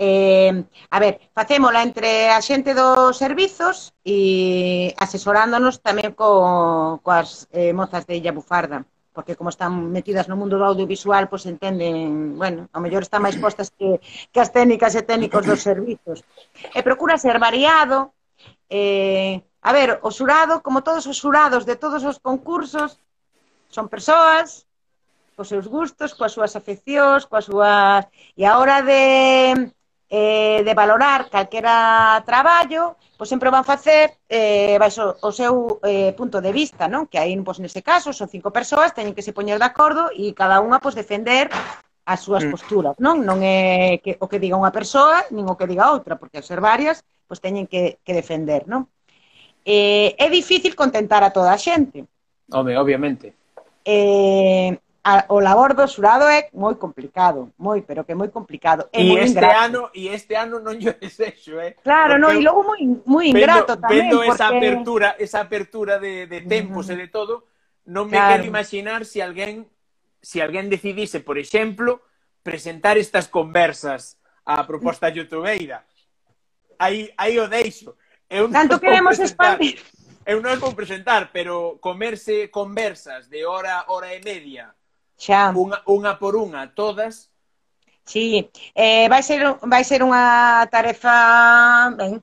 [0.00, 0.56] Eh,
[0.88, 8.08] a ver, facémola entre a xente dos servizos e asesorándonos tamén co, coas eh, mozas
[8.08, 8.88] de Illa Bufarda.
[8.88, 13.20] Uh porque como están metidas no mundo do audiovisual, pois entenden, bueno, ao mellor están
[13.20, 14.00] máis postas que,
[14.32, 16.24] que as técnicas e técnicos dos servizos.
[16.72, 18.16] E procura ser variado,
[18.72, 22.98] eh, a ver, o xurado, como todos os xurados de todos os concursos,
[23.68, 24.66] son persoas,
[25.36, 28.08] cos seus gustos, coas súas afeccións, coas súas...
[28.36, 29.72] E a hora de
[30.12, 36.12] eh, de valorar calquera traballo, pois sempre van facer eh, baixo o, o seu eh,
[36.12, 37.08] punto de vista, non?
[37.08, 40.36] Que aí, pois, nese caso, son cinco persoas, teñen que se poñer de acordo e
[40.36, 41.48] cada unha, pois, defender
[42.04, 42.52] as súas mm.
[42.52, 43.24] posturas, non?
[43.24, 46.44] Non é que, o que diga unha persoa, nin o que diga outra, porque ao
[46.44, 48.92] ser varias, pois teñen que, que defender, non?
[49.64, 52.04] Eh, é difícil contentar a toda a xente.
[52.52, 53.32] Home, obviamente.
[53.80, 58.86] Eh, a, o labor do xurado é moi complicado, moi, pero que moi complicado.
[58.94, 59.58] É e moi este ingrato.
[59.58, 61.74] ano e este ano non lle desexo, eh.
[61.82, 64.30] Claro, porque non, e logo moi moi ingrato vendo, tamén, vendo porque...
[64.30, 67.02] esa apertura, esa apertura de de tempos uh -huh.
[67.02, 67.50] e de todo,
[67.90, 68.30] non me claro.
[68.30, 69.66] quero imaginar se si alguén
[70.22, 72.06] se si alguén decidise, por exemplo,
[72.46, 75.82] presentar estas conversas á proposta youtubeira.
[76.78, 77.98] Aí aí o deixo.
[78.30, 79.82] Eu Tanto queremos expandir
[80.22, 84.70] eu non vou presentar, pero comerse conversas de hora, hora e media
[85.22, 85.54] Xa.
[85.54, 87.30] Unha, unha por unha, todas.
[88.02, 91.14] Sí, eh, vai ser vai ser unha tarefa
[91.94, 92.18] ben,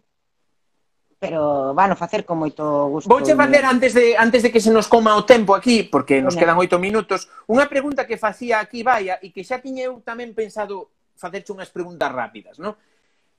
[1.15, 3.07] pero vano facer con moito gusto.
[3.07, 6.35] Vouche facer antes de antes de que se nos coma o tempo aquí, porque nos
[6.35, 10.35] quedan oito minutos, unha pregunta que facía aquí Baia e que xa tiña eu tamén
[10.35, 12.75] pensado facerche unhas preguntas rápidas, non?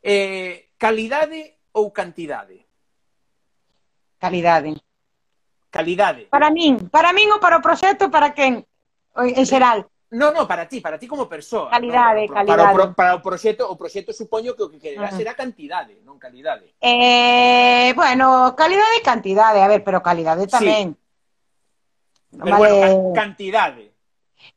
[0.01, 2.65] Eh, calidade ou cantidade?
[4.17, 4.81] Calidade.
[5.69, 6.33] Calidade.
[6.33, 8.65] Para min, para min ou para o proxecto, para quen?
[9.17, 9.87] En xeral.
[10.11, 11.71] No, no, para ti, para ti como persoa.
[11.71, 12.75] Calidade, no, calidade.
[12.75, 15.11] Para o, para o proxecto, o proxecto supoño que o que quererá uh ah.
[15.15, 15.19] -huh.
[15.23, 16.75] será cantidade, non calidade.
[16.83, 20.99] Eh, bueno, calidade e cantidade, a ver, pero calidade tamén.
[20.99, 22.43] Sí.
[22.43, 22.59] Pero vale.
[22.59, 23.95] bueno, cantidade.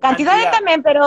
[0.01, 1.05] Cantidade, cantidade tamén, pero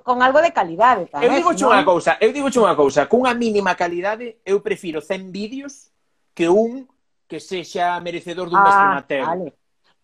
[0.00, 1.28] con algo de calidade tamén.
[1.28, 1.68] Eu digo ¿no?
[1.68, 5.92] unha cousa, eu digo unha cousa, cunha mínima calidade eu prefiro 100 vídeos
[6.32, 6.88] que un
[7.28, 9.57] que sexa merecedor dun ah, gasto vale.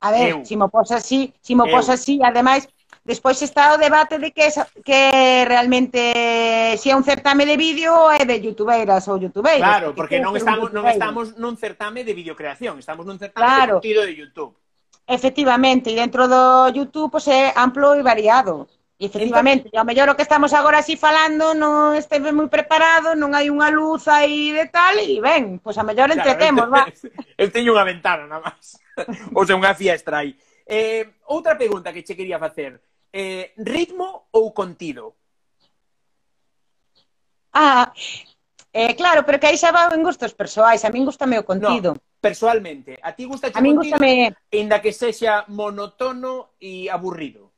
[0.04, 0.44] A ver, eu.
[0.44, 2.68] se mo pos así, se mo pos así, ademais,
[3.08, 4.52] despois está o debate de que,
[4.84, 5.00] que
[5.48, 9.64] realmente se é un certame de vídeo ou é de youtubeiras ou youtubeiros.
[9.64, 13.80] Claro, porque non estamos, non estamos nun certame de videocreación, estamos nun certame claro.
[13.80, 14.52] de contido de YouTube.
[15.08, 18.68] Efectivamente, e dentro do YouTube pues, é amplo e variado.
[19.04, 23.36] E efectivamente, ao mellor o que estamos agora así falando non esteve moi preparado, non
[23.36, 27.36] hai unha luz aí de tal, e ben, pois a mellor entretemos, claro, va.
[27.36, 28.80] Eu teño unha ventana, nada máis.
[29.36, 30.32] Ou sea, unha fiestra aí.
[30.64, 32.80] Eh, outra pregunta que che quería facer.
[33.12, 35.20] Eh, ritmo ou contido?
[37.52, 37.92] Ah,
[38.72, 40.80] eh, claro, pero que aí xa van gustos persoais.
[40.80, 41.92] A min gustame o contido.
[41.92, 42.96] No, personalmente.
[43.04, 44.32] A ti gusta o contido, gustame...
[44.48, 47.53] inda que sexa monotono e aburrido.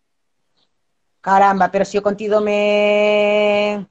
[1.26, 3.84] Caramba, pero se si o contido me...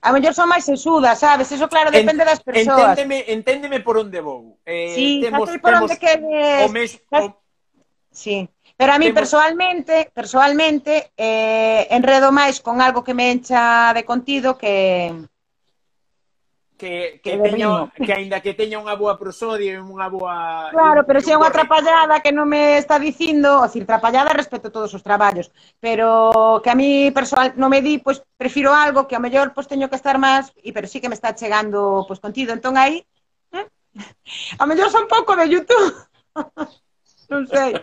[0.00, 1.52] A mellor son máis sesuda, sabes?
[1.52, 2.96] Eso, claro, depende das persoas.
[2.96, 4.56] Enténdeme, enténdeme por onde vou.
[4.64, 6.64] Eh, sí, temos, por temos onde queres.
[6.64, 7.36] O mes, o...
[8.08, 8.48] Sí.
[8.72, 9.20] Pero a mí temos...
[9.20, 15.12] personalmente, personalmente eh, enredo máis con algo que me encha de contido que
[16.80, 20.72] que, que, teña, que aínda que teña unha boa prosodia e unha boa...
[20.72, 24.72] Claro, pero se é unha trapallada que non me está dicindo, o decir, trapallada respecto
[24.72, 29.04] a todos os traballos, pero que a mí personal non me di, pois prefiro algo
[29.04, 32.08] que a mellor pois teño que estar máis, e pero sí que me está chegando
[32.08, 33.04] pois contido, entón aí
[33.52, 33.68] ¿eh?
[34.56, 35.92] a mellor son pouco de YouTube.
[37.32, 37.76] non sei.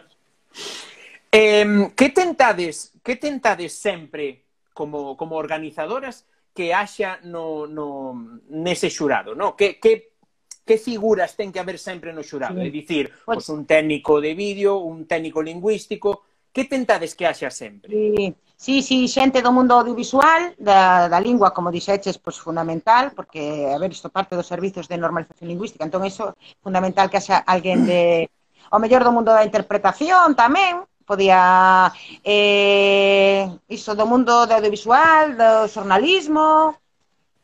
[1.30, 4.42] eh, que tentades, que tentades sempre
[4.74, 6.26] como como organizadoras
[6.58, 9.54] que haxa no, no, nese xurado, no?
[9.54, 10.18] Que, que,
[10.66, 12.58] que figuras ten que haber sempre no xurado?
[12.58, 12.66] Sí.
[12.66, 17.54] É dicir, pois pues, un técnico de vídeo, un técnico lingüístico, que tentades que haxa
[17.54, 17.94] sempre?
[17.94, 23.70] Sí, sí, sí xente do mundo audiovisual, da, da lingua, como dixeches, pois fundamental, porque,
[23.70, 26.34] a ver, isto parte dos servizos de normalización lingüística, entón iso
[26.66, 28.34] fundamental que haxa alguén de...
[28.74, 31.88] o mellor do mundo da interpretación tamén, podía
[32.22, 36.76] eh, iso do mundo do audiovisual, do xornalismo,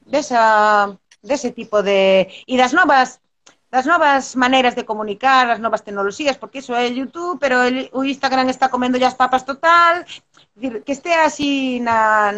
[0.03, 0.91] desa,
[1.23, 2.27] dese tipo de...
[2.43, 3.23] E das novas
[3.73, 8.05] das novas maneiras de comunicar, as novas tecnoloxías, porque iso é YouTube, pero el, o
[8.05, 10.05] Instagram está comendo as papas total,
[10.53, 12.29] decir, que estea así na,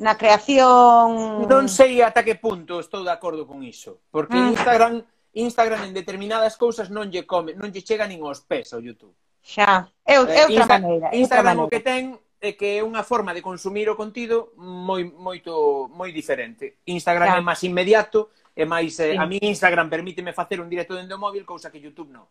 [0.00, 1.44] na creación...
[1.44, 4.56] Non sei ata que punto estou de acordo con iso, porque mm.
[4.56, 4.94] Instagram
[5.32, 9.12] Instagram en determinadas cousas non lle come, non lle chega nin aos pés ao YouTube.
[9.42, 9.90] Xa.
[10.06, 11.10] É, é eh, outra Insta, maneira.
[11.12, 15.02] Instagram outra o que ten é que é unha forma de consumir o contido moi
[15.06, 16.82] moito moi diferente.
[16.86, 17.38] Instagram xa.
[17.38, 19.18] é máis inmediato, é máis eh, sí.
[19.18, 22.26] a mí Instagram permíteme facer un directo dende o móvil, cousa que YouTube non.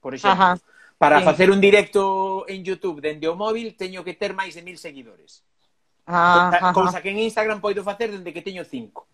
[0.00, 0.60] Por exemplo, Ajá.
[0.96, 1.24] para sí.
[1.24, 5.44] facer un directo en YouTube dende o móvil teño que ter máis de mil seguidores.
[6.04, 9.08] Ah, cousa, cousa que en Instagram poido facer dende que teño cinco.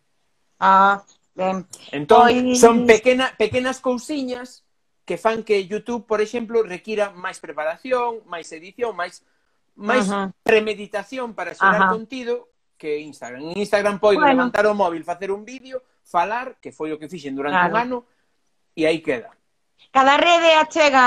[0.58, 1.02] Ah,
[1.34, 1.62] ben.
[1.94, 2.58] Entón, pois...
[2.58, 4.66] son pequena, pequenas cousiñas
[5.04, 9.26] que fan que YouTube, por exemplo, requira máis preparación, máis edición, máis
[9.76, 10.32] máis Ajá.
[10.44, 11.92] premeditación para xerar Ajá.
[11.92, 13.52] contido que Instagram.
[13.52, 14.40] En Instagram poido bueno.
[14.40, 17.76] levantar o móvil, facer un vídeo, falar, que foi o que fixen durante claro.
[17.76, 17.98] un ano,
[18.72, 19.36] e aí queda.
[19.92, 21.04] Cada rede achega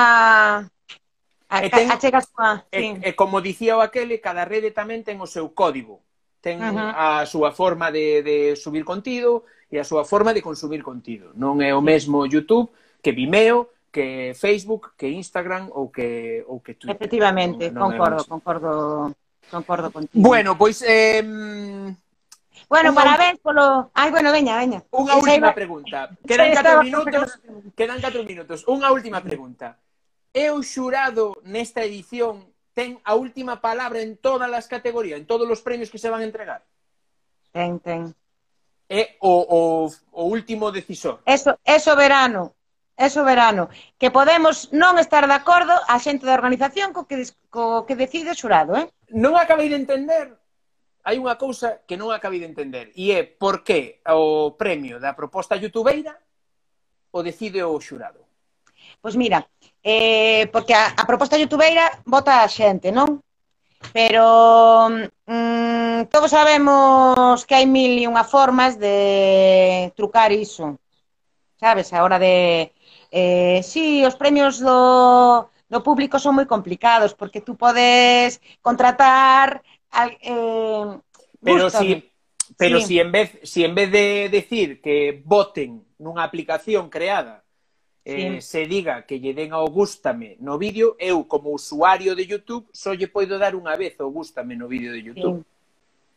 [1.50, 2.50] a, e ten, achega a súa...
[2.70, 2.88] E, sí.
[3.02, 6.06] e, como dicía o aquele, cada rede tamén ten o seu código.
[6.46, 7.22] Ten Ajá.
[7.22, 11.34] a súa forma de, de subir contido e a súa forma de consumir contido.
[11.34, 12.70] Non é o mesmo YouTube
[13.02, 16.98] que Vimeo, que Facebook, que Instagram ou que ou que Twitter.
[16.98, 18.72] Efectivamente, non, non concordo, concordo,
[19.54, 20.18] concordo contigo.
[20.18, 21.22] Bueno, pois eh
[22.70, 22.98] Bueno, unha...
[22.98, 24.82] parabéns polo Ai, bueno, veña, veña.
[24.90, 25.54] Unha última iba...
[25.54, 26.10] pregunta.
[26.26, 27.28] Quedan 4 minutos,
[27.78, 28.58] quedan 4 minutos.
[28.66, 29.78] Unha última pregunta.
[30.34, 35.46] É o xurado nesta edición ten a última palabra en todas as categorías, en todos
[35.46, 36.66] os premios que se van a entregar?
[37.54, 38.10] Ten, ten.
[38.90, 41.22] É o, o, o último decisor.
[41.30, 42.58] Eso, é soberano
[42.98, 47.86] é soberano, que podemos non estar de acordo a xente da organización co que, co
[47.90, 48.86] que decide o xurado, eh?
[49.10, 50.30] Non acabei de entender,
[51.02, 55.18] hai unha cousa que non acabei de entender, e é por que o premio da
[55.18, 56.14] proposta youtubeira
[57.10, 58.22] o decide o xurado?
[59.02, 59.42] Pois mira,
[59.82, 63.26] eh, porque a, a proposta youtubeira vota a xente, non?
[63.92, 64.88] Pero
[65.28, 70.78] mm, todos sabemos que hai mil e unha formas de trucar iso
[71.64, 72.73] sabes, a hora de,
[73.16, 79.62] Eh, sí, os premios do, do público son moi complicados porque tú podes contratar
[80.18, 80.98] eh,
[81.38, 82.02] pero si
[82.58, 82.86] pero sí.
[82.90, 87.46] si en vez si en vez de decir que voten nunha aplicación creada
[88.02, 88.42] eh, sí.
[88.42, 92.98] se diga que lle den ao gústame no vídeo, eu como usuario de YouTube só
[92.98, 95.46] lle poido dar unha vez o gústame no vídeo de YouTube.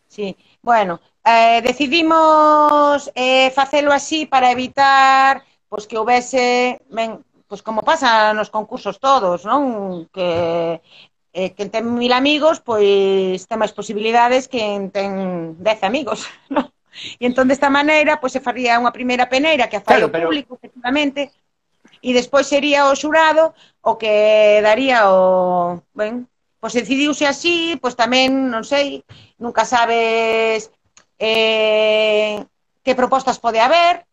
[0.08, 0.32] Sí.
[0.32, 0.36] sí.
[0.64, 8.34] Bueno, eh, decidimos eh, facelo así para evitar pois que houvese, men, pois como pasa
[8.34, 10.06] nos concursos todos, non?
[10.10, 10.80] Que
[11.36, 15.10] eh, quen ten mil amigos, pois ten máis posibilidades que quen ten
[15.60, 16.70] dez amigos, non?
[17.20, 20.14] E entón desta maneira, pois se faría unha primeira peneira que a fai claro, o
[20.14, 20.26] pero...
[20.32, 21.28] público, efectivamente,
[22.00, 23.52] e despois sería o xurado
[23.84, 25.82] o que daría o...
[25.92, 26.24] Ben,
[26.56, 29.04] pois decidiuse así, pois tamén, non sei,
[29.36, 30.72] nunca sabes
[31.20, 32.40] eh,
[32.80, 34.05] que propostas pode haber,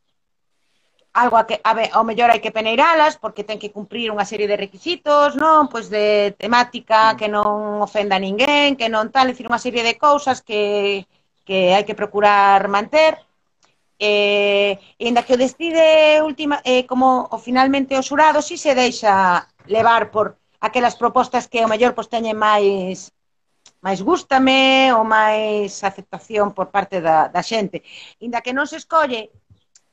[1.13, 4.25] algo a que, a ver, ao mellor hai que peneiralas porque ten que cumprir unha
[4.25, 5.69] serie de requisitos, non?
[5.69, 7.17] Pois de temática mm.
[7.21, 11.05] que non ofenda a ninguén, que non tal, decir, unha serie de cousas que,
[11.45, 13.21] que hai que procurar manter.
[14.01, 18.73] Eh, e ainda que o decide última, eh, como o finalmente o xurado, si se
[18.73, 23.13] deixa levar por aquelas propostas que o mellor pois teñen máis
[23.83, 27.83] máis gústame ou máis aceptación por parte da, da xente.
[28.23, 29.29] Inda que non se escolle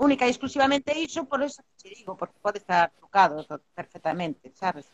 [0.01, 3.45] única e exclusivamente iso, por eso te digo, porque pode estar trucado
[3.75, 4.89] perfectamente, sabes?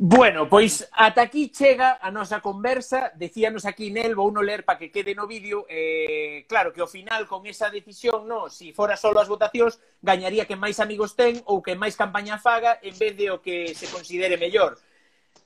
[0.00, 3.10] Bueno, pois ata aquí chega a nosa conversa.
[3.18, 5.66] Decíanos aquí Nel, vou non ler para que quede no vídeo.
[5.66, 10.46] Eh, claro que ao final con esa decisión, no, si fora solo as votacións, gañaría
[10.46, 13.90] que máis amigos ten ou que máis campaña faga en vez de o que se
[13.90, 14.78] considere mellor.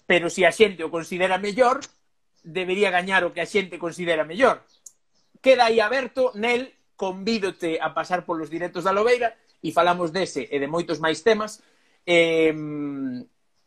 [0.05, 1.81] Pero se si a xente o considera mellor,
[2.45, 4.69] debería gañar o que a xente considera mellor.
[5.41, 10.57] Queda aí aberto, Nel, convídote a pasar polos directos da Lobeira e falamos dese e
[10.59, 11.63] de moitos máis temas.
[12.07, 12.53] Eh,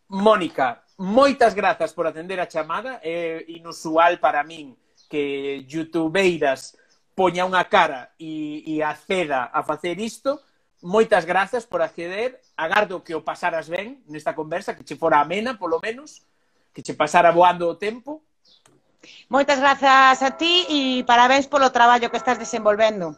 [0.08, 3.00] Mónica, moitas grazas por atender a chamada.
[3.04, 4.78] É inusual para min
[5.10, 6.78] que youtubeiras
[7.16, 10.42] poña unha cara e, e aceda a facer isto.
[10.84, 12.42] Moitas grazas por acceder.
[12.60, 16.22] Agardo que o pasaras ben nesta conversa, que che fora amena, polo menos,
[16.74, 18.25] que che pasara voando o tempo.
[19.30, 23.18] Moitas grazas a ti e parabéns polo traballo que estás desenvolvendo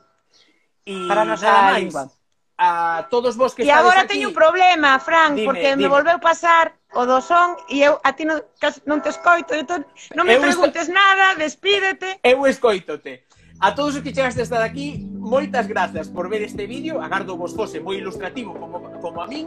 [0.88, 2.10] y para nosa lingua.
[2.58, 4.18] A todos vos que e agora aquí...
[4.18, 5.86] teño un problema, Fran, dime, porque dime.
[5.86, 8.42] me volveu pasar o do son e eu a ti non,
[8.90, 9.86] non te escoito, entón,
[10.18, 10.98] non me eu preguntes esco...
[10.98, 12.18] nada, despídete.
[12.26, 13.30] Eu escoítote.
[13.62, 16.98] A todos os que chegaste hasta aquí, moitas grazas por ver este vídeo.
[16.98, 19.46] Agardo vos fose moi ilustrativo como, como a min.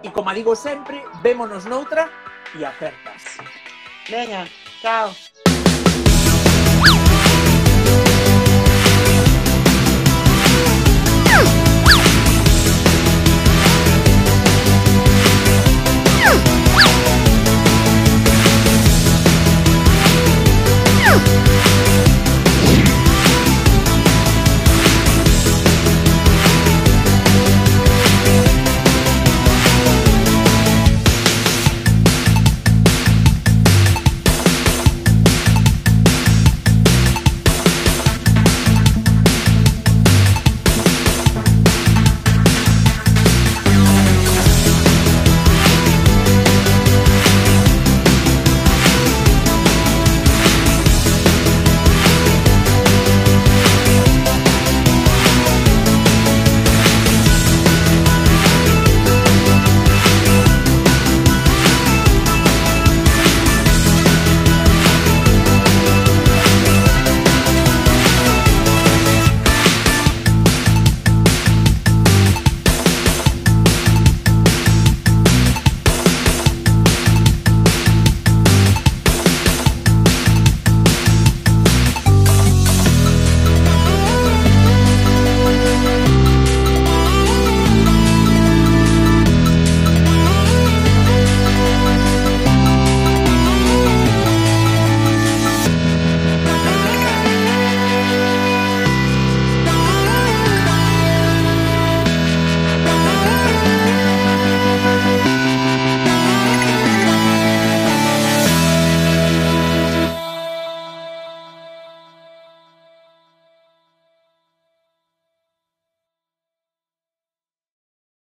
[0.00, 2.08] E como digo sempre, vémonos noutra
[2.56, 3.36] e acertas.
[4.08, 4.48] Venga,
[4.80, 5.12] chao.